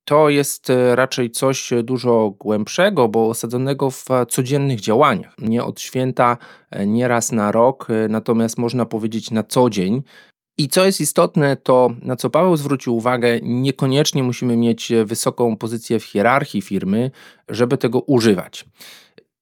to 0.09 0.29
jest 0.29 0.69
e, 0.69 0.95
raczej 0.95 1.31
coś 1.31 1.69
dużo 1.83 2.29
głębszego, 2.39 3.07
bo 3.07 3.29
osadzonego 3.29 3.91
w 3.91 4.05
codziennych 4.29 4.79
działaniach. 4.79 5.35
Nie 5.39 5.63
od 5.63 5.81
święta, 5.81 6.37
e, 6.71 6.87
nie 6.87 7.07
raz 7.07 7.31
na 7.31 7.51
rok, 7.51 7.87
e, 7.89 8.07
natomiast 8.07 8.57
można 8.57 8.85
powiedzieć 8.85 9.31
na 9.31 9.43
co 9.43 9.69
dzień. 9.69 10.01
I 10.57 10.67
co 10.67 10.85
jest 10.85 11.01
istotne, 11.01 11.57
to 11.57 11.89
na 12.01 12.15
co 12.15 12.29
Paweł 12.29 12.57
zwrócił 12.57 12.95
uwagę, 12.95 13.39
niekoniecznie 13.41 14.23
musimy 14.23 14.57
mieć 14.57 14.91
wysoką 15.05 15.57
pozycję 15.57 15.99
w 15.99 16.03
hierarchii 16.03 16.61
firmy, 16.61 17.11
żeby 17.49 17.77
tego 17.77 17.99
używać. 17.99 18.65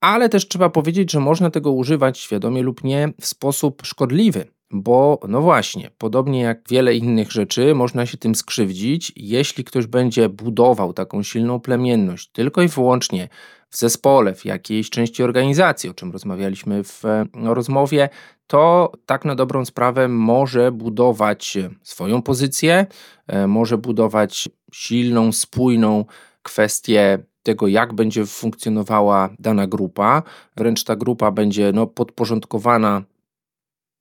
Ale 0.01 0.29
też 0.29 0.47
trzeba 0.47 0.69
powiedzieć, 0.69 1.11
że 1.11 1.19
można 1.19 1.49
tego 1.49 1.71
używać 1.71 2.19
świadomie 2.19 2.63
lub 2.63 2.83
nie 2.83 3.09
w 3.21 3.25
sposób 3.25 3.81
szkodliwy 3.85 4.56
bo 4.71 5.19
no 5.27 5.41
właśnie, 5.41 5.91
podobnie 5.97 6.41
jak 6.41 6.69
wiele 6.69 6.95
innych 6.95 7.31
rzeczy, 7.31 7.75
można 7.75 8.05
się 8.05 8.17
tym 8.17 8.35
skrzywdzić, 8.35 9.13
jeśli 9.15 9.63
ktoś 9.63 9.87
będzie 9.87 10.29
budował 10.29 10.93
taką 10.93 11.23
silną 11.23 11.59
plemienność 11.59 12.31
tylko 12.31 12.61
i 12.61 12.67
wyłącznie 12.67 13.29
w 13.69 13.77
zespole, 13.77 14.35
w 14.35 14.45
jakiejś 14.45 14.89
części 14.89 15.23
organizacji, 15.23 15.89
o 15.89 15.93
czym 15.93 16.11
rozmawialiśmy 16.11 16.83
w 16.83 17.03
no, 17.33 17.53
rozmowie, 17.53 18.09
to 18.47 18.91
tak 19.05 19.25
na 19.25 19.35
dobrą 19.35 19.65
sprawę 19.65 20.07
może 20.07 20.71
budować 20.71 21.57
swoją 21.83 22.21
pozycję, 22.21 22.85
e, 23.27 23.47
może 23.47 23.77
budować 23.77 24.49
silną, 24.73 25.31
spójną 25.31 26.05
kwestię 26.43 27.19
tego, 27.43 27.67
jak 27.67 27.93
będzie 27.93 28.25
funkcjonowała 28.25 29.29
dana 29.39 29.67
grupa. 29.67 30.23
Wręcz 30.57 30.83
ta 30.83 30.95
grupa 30.95 31.31
będzie 31.31 31.71
no, 31.73 31.87
podporządkowana 31.87 33.03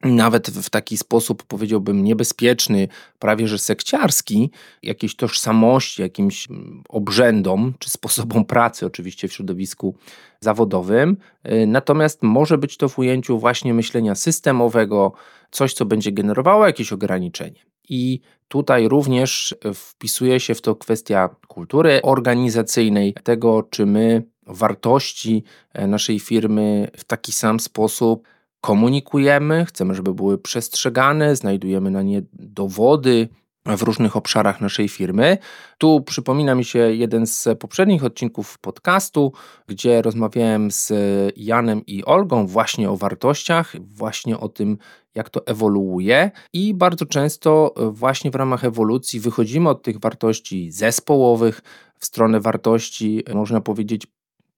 nawet 0.04 0.50
w 0.50 0.70
taki 0.70 0.96
sposób, 0.96 1.42
powiedziałbym, 1.42 2.04
niebezpieczny, 2.04 2.88
prawie 3.18 3.48
że 3.48 3.58
sekciarski, 3.58 4.50
jakiejś 4.82 5.16
tożsamości, 5.16 6.02
jakimś 6.02 6.50
mm, 6.50 6.82
obrzędom 6.88 7.74
czy 7.78 7.90
sposobom 7.90 8.44
pracy, 8.54 8.86
oczywiście 8.86 9.28
w 9.28 9.32
środowisku 9.32 9.94
zawodowym. 10.40 11.16
Y, 11.52 11.66
natomiast 11.66 12.22
może 12.22 12.58
być 12.58 12.76
to 12.76 12.88
w 12.88 12.98
ujęciu 12.98 13.38
właśnie 13.38 13.74
myślenia 13.74 14.14
systemowego, 14.14 15.12
coś, 15.50 15.74
co 15.74 15.84
będzie 15.84 16.12
generowało 16.12 16.66
jakieś 16.66 16.92
ograniczenie. 16.92 17.60
I 17.88 18.20
tutaj 18.48 18.88
również 18.88 19.54
wpisuje 19.74 20.40
się 20.40 20.54
w 20.54 20.60
to 20.60 20.76
kwestia 20.76 21.28
kultury 21.48 22.00
organizacyjnej, 22.02 23.14
tego, 23.24 23.62
czy 23.62 23.86
my 23.86 24.22
wartości 24.46 25.44
e, 25.72 25.86
naszej 25.86 26.20
firmy 26.20 26.90
w 26.96 27.04
taki 27.04 27.32
sam 27.32 27.60
sposób 27.60 28.28
komunikujemy, 28.66 29.64
chcemy, 29.64 29.94
żeby 29.94 30.14
były 30.14 30.38
przestrzegane, 30.38 31.36
znajdujemy 31.36 31.90
na 31.90 32.02
nie 32.02 32.22
dowody 32.32 33.28
w 33.66 33.82
różnych 33.82 34.16
obszarach 34.16 34.60
naszej 34.60 34.88
firmy. 34.88 35.38
Tu 35.78 36.00
przypomina 36.00 36.54
mi 36.54 36.64
się 36.64 36.78
jeden 36.78 37.26
z 37.26 37.48
poprzednich 37.58 38.04
odcinków 38.04 38.58
podcastu, 38.58 39.32
gdzie 39.66 40.02
rozmawiałem 40.02 40.70
z 40.70 40.92
Janem 41.36 41.86
i 41.86 42.04
Olgą 42.04 42.46
właśnie 42.46 42.90
o 42.90 42.96
wartościach, 42.96 43.76
właśnie 43.80 44.38
o 44.38 44.48
tym, 44.48 44.78
jak 45.14 45.30
to 45.30 45.46
ewoluuje, 45.46 46.30
i 46.52 46.74
bardzo 46.74 47.06
często 47.06 47.74
właśnie 47.90 48.30
w 48.30 48.34
ramach 48.34 48.64
ewolucji 48.64 49.20
wychodzimy 49.20 49.68
od 49.68 49.82
tych 49.82 50.00
wartości 50.00 50.70
zespołowych 50.70 51.62
w 51.98 52.06
stronę 52.06 52.40
wartości, 52.40 53.22
można 53.34 53.60
powiedzieć, 53.60 54.06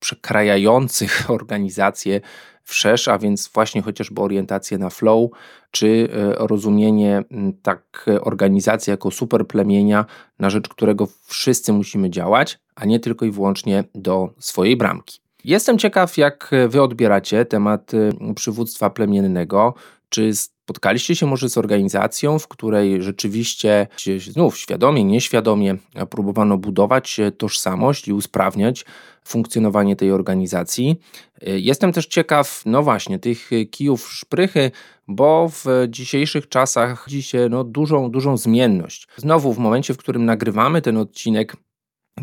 przekrajających 0.01 1.24
organizację 1.38 2.20
wszerz, 2.64 3.09
a 3.09 3.18
więc 3.18 3.51
właśnie 3.55 3.82
chociażby 3.82 4.20
orientację 4.20 4.78
na 4.78 4.90
flow, 4.90 5.30
czy 5.70 6.09
e, 6.12 6.46
rozumienie 6.46 7.24
tak 7.62 8.07
organizacji 8.20 8.90
jako 8.90 9.11
superplemienia, 9.11 10.05
na 10.38 10.51
rzecz 10.51 10.68
którego 10.68 11.09
wszyscy 11.24 11.72
musimy 11.72 12.11
działać, 12.11 12.59
a 12.74 12.84
nie 12.84 13.01
tylko 13.01 13.26
i 13.26 13.30
wyłącznie 13.30 13.84
do 13.94 14.34
swojej 14.38 14.76
bramki. 14.76 15.20
Jestem 15.44 15.78
ciekaw, 15.78 16.16
jak 16.16 16.51
wy 16.68 16.82
odbieracie 16.82 17.44
temat 17.44 17.92
przywództwa 18.34 18.90
plemiennego. 18.90 19.74
Czy 20.09 20.34
z 20.34 20.58
Spotkaliście 20.69 21.16
się 21.16 21.27
może 21.27 21.49
z 21.49 21.59
organizacją, 21.59 22.39
w 22.39 22.49
której 22.49 23.03
rzeczywiście 23.03 23.87
znów 24.19 24.59
świadomie, 24.59 25.05
nieświadomie 25.05 25.77
próbowano 26.11 26.59
budować 26.59 27.21
tożsamość 27.39 28.09
i 28.09 28.12
usprawniać 28.12 28.85
funkcjonowanie 29.25 29.97
tej 29.97 30.12
organizacji. 30.12 30.97
Jestem 31.43 31.93
też 31.93 32.07
ciekaw, 32.07 32.62
no 32.66 32.83
właśnie, 32.83 33.19
tych 33.19 33.51
kijów 33.71 34.12
szprychy, 34.12 34.71
bo 35.07 35.49
w 35.49 35.64
dzisiejszych 35.89 36.49
czasach 36.49 37.05
widzi 37.09 37.23
się 37.23 37.49
no, 37.51 37.64
dużą, 37.64 38.11
dużą 38.11 38.37
zmienność. 38.37 39.09
Znowu 39.16 39.53
w 39.53 39.59
momencie, 39.59 39.95
w 39.95 39.99
którym 39.99 40.25
nagrywamy 40.25 40.83
ten 40.83 40.97
odcinek, 40.97 41.57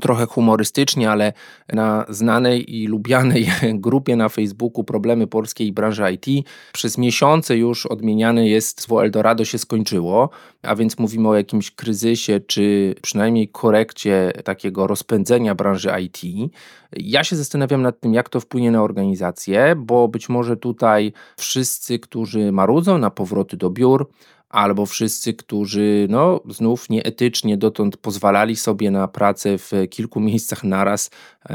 trochę 0.01 0.25
humorystycznie, 0.25 1.11
ale 1.11 1.33
na 1.73 2.05
znanej 2.09 2.75
i 2.75 2.87
lubianej 2.87 3.47
grupie 3.73 4.15
na 4.15 4.29
Facebooku 4.29 4.83
Problemy 4.83 5.27
Polskiej 5.27 5.71
Branży 5.71 6.03
IT 6.11 6.47
przez 6.73 6.97
miesiące 6.97 7.57
już 7.57 7.85
odmieniane 7.85 8.47
jest 8.47 8.81
słowo 8.81 9.03
Eldorado 9.03 9.45
się 9.45 9.57
skończyło, 9.57 10.29
a 10.61 10.75
więc 10.75 10.99
mówimy 10.99 11.29
o 11.29 11.35
jakimś 11.35 11.71
kryzysie, 11.71 12.39
czy 12.39 12.95
przynajmniej 13.01 13.47
korekcie 13.47 14.33
takiego 14.43 14.87
rozpędzenia 14.87 15.55
branży 15.55 15.89
IT. 16.01 16.51
Ja 16.97 17.23
się 17.23 17.35
zastanawiam 17.35 17.81
nad 17.81 17.99
tym, 17.99 18.13
jak 18.13 18.29
to 18.29 18.39
wpłynie 18.39 18.71
na 18.71 18.83
organizację, 18.83 19.75
bo 19.77 20.07
być 20.07 20.29
może 20.29 20.57
tutaj 20.57 21.13
wszyscy, 21.37 21.99
którzy 21.99 22.51
marudzą 22.51 22.97
na 22.97 23.09
powroty 23.09 23.57
do 23.57 23.69
biur, 23.69 24.07
albo 24.55 24.85
wszyscy, 24.85 25.33
którzy 25.33 26.07
no, 26.09 26.41
znów 26.49 26.89
nieetycznie 26.89 27.57
dotąd 27.57 27.97
pozwalali 27.97 28.55
sobie 28.55 28.91
na 28.91 29.07
pracę 29.07 29.57
w 29.57 29.71
kilku 29.89 30.19
miejscach 30.19 30.63
naraz, 30.63 31.09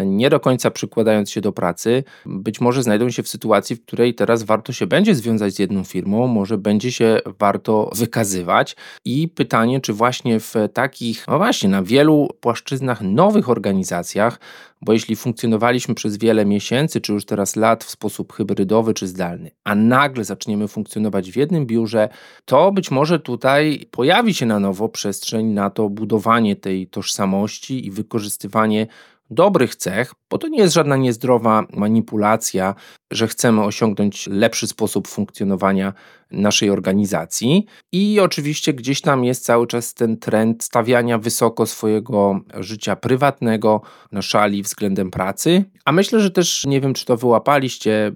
nie 0.05 0.31
do 0.31 0.41
końca 0.41 0.71
przykładając 0.71 1.31
się 1.31 1.41
do 1.41 1.53
pracy, 1.53 2.05
być 2.27 2.61
może 2.61 2.83
znajdą 2.83 3.11
się 3.11 3.23
w 3.23 3.29
sytuacji, 3.29 3.77
w 3.77 3.85
której 3.85 4.15
teraz 4.15 4.43
warto 4.43 4.73
się 4.73 4.87
będzie 4.87 5.15
związać 5.15 5.55
z 5.55 5.59
jedną 5.59 5.85
firmą, 5.85 6.27
może 6.27 6.59
będzie 6.59 6.93
się 6.93 7.19
warto 7.39 7.91
wykazywać. 7.95 8.77
I 9.05 9.29
pytanie, 9.29 9.81
czy 9.81 9.93
właśnie 9.93 10.41
w 10.41 10.55
takich, 10.75 11.25
no 11.29 11.39
właśnie, 11.39 11.69
na 11.69 11.83
wielu 11.83 12.29
płaszczyznach 12.41 13.01
nowych 13.03 13.49
organizacjach, 13.49 14.41
bo 14.81 14.93
jeśli 14.93 15.17
funkcjonowaliśmy 15.17 15.95
przez 15.95 16.17
wiele 16.17 16.47
miesięcy, 16.47 17.01
czy 17.01 17.13
już 17.13 17.25
teraz 17.25 17.57
lat 17.57 17.85
w 17.85 17.91
sposób 17.91 18.33
hybrydowy 18.33 18.95
czy 18.95 19.07
zdalny, 19.07 19.51
a 19.65 19.75
nagle 19.75 20.25
zaczniemy 20.25 20.69
funkcjonować 20.69 21.33
w 21.33 21.37
jednym 21.37 21.67
biurze, 21.67 22.09
to 22.45 22.73
być 22.73 22.91
może 22.91 23.21
tutaj 23.21 23.87
pojawi 23.91 24.35
się 24.35 24.47
na 24.47 24.61
nowo 24.61 24.89
przestrzeń 24.89 25.47
na 25.47 25.71
to 25.71 25.89
budowanie 25.89 26.57
tej 26.57 26.87
tożsamości 26.87 27.87
i 27.87 27.91
wykorzystywanie 27.91 28.87
dobrych 29.31 29.77
cech, 29.77 30.15
bo 30.31 30.39
to 30.39 30.49
nie 30.49 30.59
jest 30.59 30.75
żadna 30.75 30.97
niezdrowa 30.97 31.67
manipulacja, 31.73 32.75
że 33.11 33.29
chcemy 33.29 33.65
osiągnąć 33.65 34.27
lepszy 34.27 34.67
sposób 34.67 35.09
funkcjonowania 35.09 35.93
naszej 36.31 36.71
organizacji. 36.71 37.67
I 37.93 38.21
oczywiście 38.21 38.75
gdzieś 38.75 39.01
tam 39.01 39.25
jest 39.25 39.45
cały 39.45 39.67
czas 39.67 39.95
ten 39.95 40.17
trend 40.17 40.65
stawiania 40.65 41.19
wysoko 41.19 41.67
swojego 41.67 42.41
życia 42.55 42.97
prywatnego 42.97 43.81
na 44.13 44.23
szali 44.23 44.63
względem 44.63 45.11
pracy. 45.11 45.65
A 45.85 45.93
myślę, 45.93 46.21
że 46.21 46.31
też 46.31 46.65
nie 46.67 46.81
wiem, 46.81 46.95
czy 46.95 47.05
to 47.05 47.17
wyłapaliście. 47.17 48.13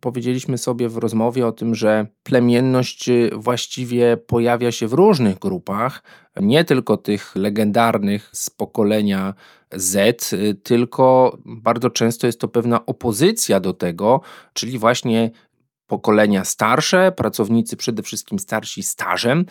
Powiedzieliśmy 0.00 0.58
sobie 0.58 0.88
w 0.88 0.96
rozmowie 0.96 1.46
o 1.46 1.52
tym, 1.52 1.74
że 1.74 2.06
plemienność 2.22 3.10
właściwie 3.32 4.16
pojawia 4.16 4.72
się 4.72 4.88
w 4.88 4.92
różnych 4.92 5.38
grupach, 5.38 6.02
nie 6.40 6.64
tylko 6.64 6.96
tych 6.96 7.36
legendarnych 7.36 8.30
z 8.32 8.50
pokolenia 8.50 9.34
Z, 9.72 10.34
tylko 10.62 11.38
bardzo 11.54 11.90
często 11.90 12.26
jest 12.26 12.40
to 12.40 12.48
pewna 12.48 12.86
opozycja 12.86 13.60
do 13.60 13.72
tego, 13.72 14.20
czyli 14.52 14.78
właśnie 14.78 15.30
pokolenia 15.86 16.44
starsze, 16.44 17.12
pracownicy 17.12 17.76
przede 17.76 18.02
wszystkim 18.02 18.38
starsi 18.38 18.82
stażem. 18.82 19.46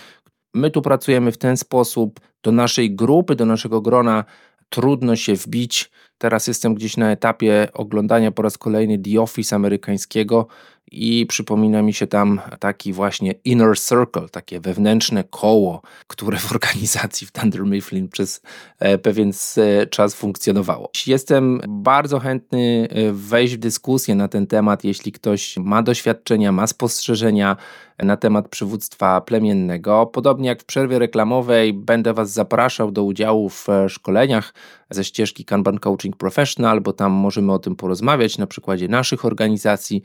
My 0.54 0.72
tu 0.72 0.82
pracujemy 0.82 1.32
w 1.32 1.38
ten 1.38 1.58
sposób, 1.58 2.20
do 2.44 2.52
naszej 2.52 2.96
grupy, 2.96 3.36
do 3.36 3.46
naszego 3.46 3.82
grona 3.82 4.24
trudno 4.70 5.16
się 5.16 5.36
wbić. 5.36 5.92
Teraz 6.18 6.48
jestem 6.48 6.74
gdzieś 6.74 6.98
na 6.98 7.12
etapie 7.12 7.68
oglądania 7.74 8.32
po 8.32 8.42
raz 8.42 8.58
kolejny 8.58 9.00
The 9.00 9.22
Office 9.22 9.56
amerykańskiego 9.56 10.48
i 10.94 11.26
przypomina 11.26 11.82
mi 11.82 11.94
się 11.94 12.08
tam 12.08 12.42
taki 12.60 12.94
właśnie 12.94 13.34
inner 13.46 13.80
circle, 13.80 14.30
takie 14.32 14.60
wewnętrzne 14.60 15.24
koło, 15.24 15.82
które 16.08 16.38
w 16.38 16.52
organizacji 16.52 17.28
w 17.28 17.32
Thunder 17.32 17.66
Mifflin 17.66 18.10
przez 18.10 18.42
e, 18.80 18.98
pewien 18.98 19.32
e, 19.58 19.88
czas 19.88 20.16
funkcjonowało. 20.16 20.90
Jestem 21.08 21.62
bardzo 21.68 22.20
chętny 22.20 22.88
e, 22.92 23.12
wejść 23.12 23.54
w 23.54 23.58
dyskusję 23.58 24.16
na 24.16 24.28
ten 24.28 24.48
temat, 24.48 24.84
jeśli 24.84 25.12
ktoś 25.12 25.58
ma 25.58 25.84
doświadczenia, 25.84 26.52
ma 26.52 26.68
spostrzeżenia 26.68 27.58
na 28.00 28.18
temat 28.18 28.50
przywództwa 28.50 29.22
plemiennego. 29.22 30.06
Podobnie 30.06 30.50
jak 30.50 30.62
w 30.62 30.66
przerwie 30.66 31.00
reklamowej 31.00 31.74
będę 31.74 32.14
Was 32.14 32.32
zapraszał 32.32 32.92
do 32.92 33.04
udziału 33.04 33.50
w 33.50 33.68
szkoleniach 33.88 34.54
ze 34.90 35.04
ścieżki 35.04 35.46
Kanban 35.46 35.80
Coaching 35.80 36.18
Professional, 36.18 36.82
bo 36.82 36.94
tam 36.94 37.12
możemy 37.12 37.54
o 37.54 37.60
tym 37.60 37.76
porozmawiać 37.76 38.38
na 38.38 38.48
przykładzie 38.48 38.88
naszych 38.88 39.26
organizacji, 39.26 40.02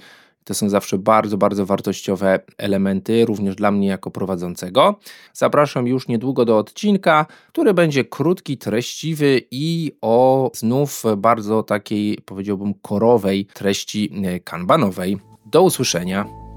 to 0.49 0.55
są 0.55 0.68
zawsze 0.68 0.99
bardzo, 0.99 1.38
bardzo 1.38 1.66
wartościowe 1.66 2.40
elementy, 2.59 3.24
również 3.24 3.55
dla 3.55 3.70
mnie 3.70 3.88
jako 3.88 4.11
prowadzącego. 4.11 4.99
Zapraszam 5.32 5.86
już 5.86 6.09
niedługo 6.09 6.44
do 6.44 6.59
odcinka, 6.59 7.26
który 7.49 7.74
będzie 7.74 8.05
krótki, 8.05 8.59
treściwy 8.59 9.40
i 9.51 9.92
o 10.01 10.51
znów 10.55 11.03
bardzo 11.16 11.62
takiej, 11.62 12.18
powiedziałbym, 12.24 12.74
korowej 12.74 13.46
treści 13.46 14.12
kanbanowej. 14.44 15.18
Do 15.46 15.62
usłyszenia. 15.62 16.47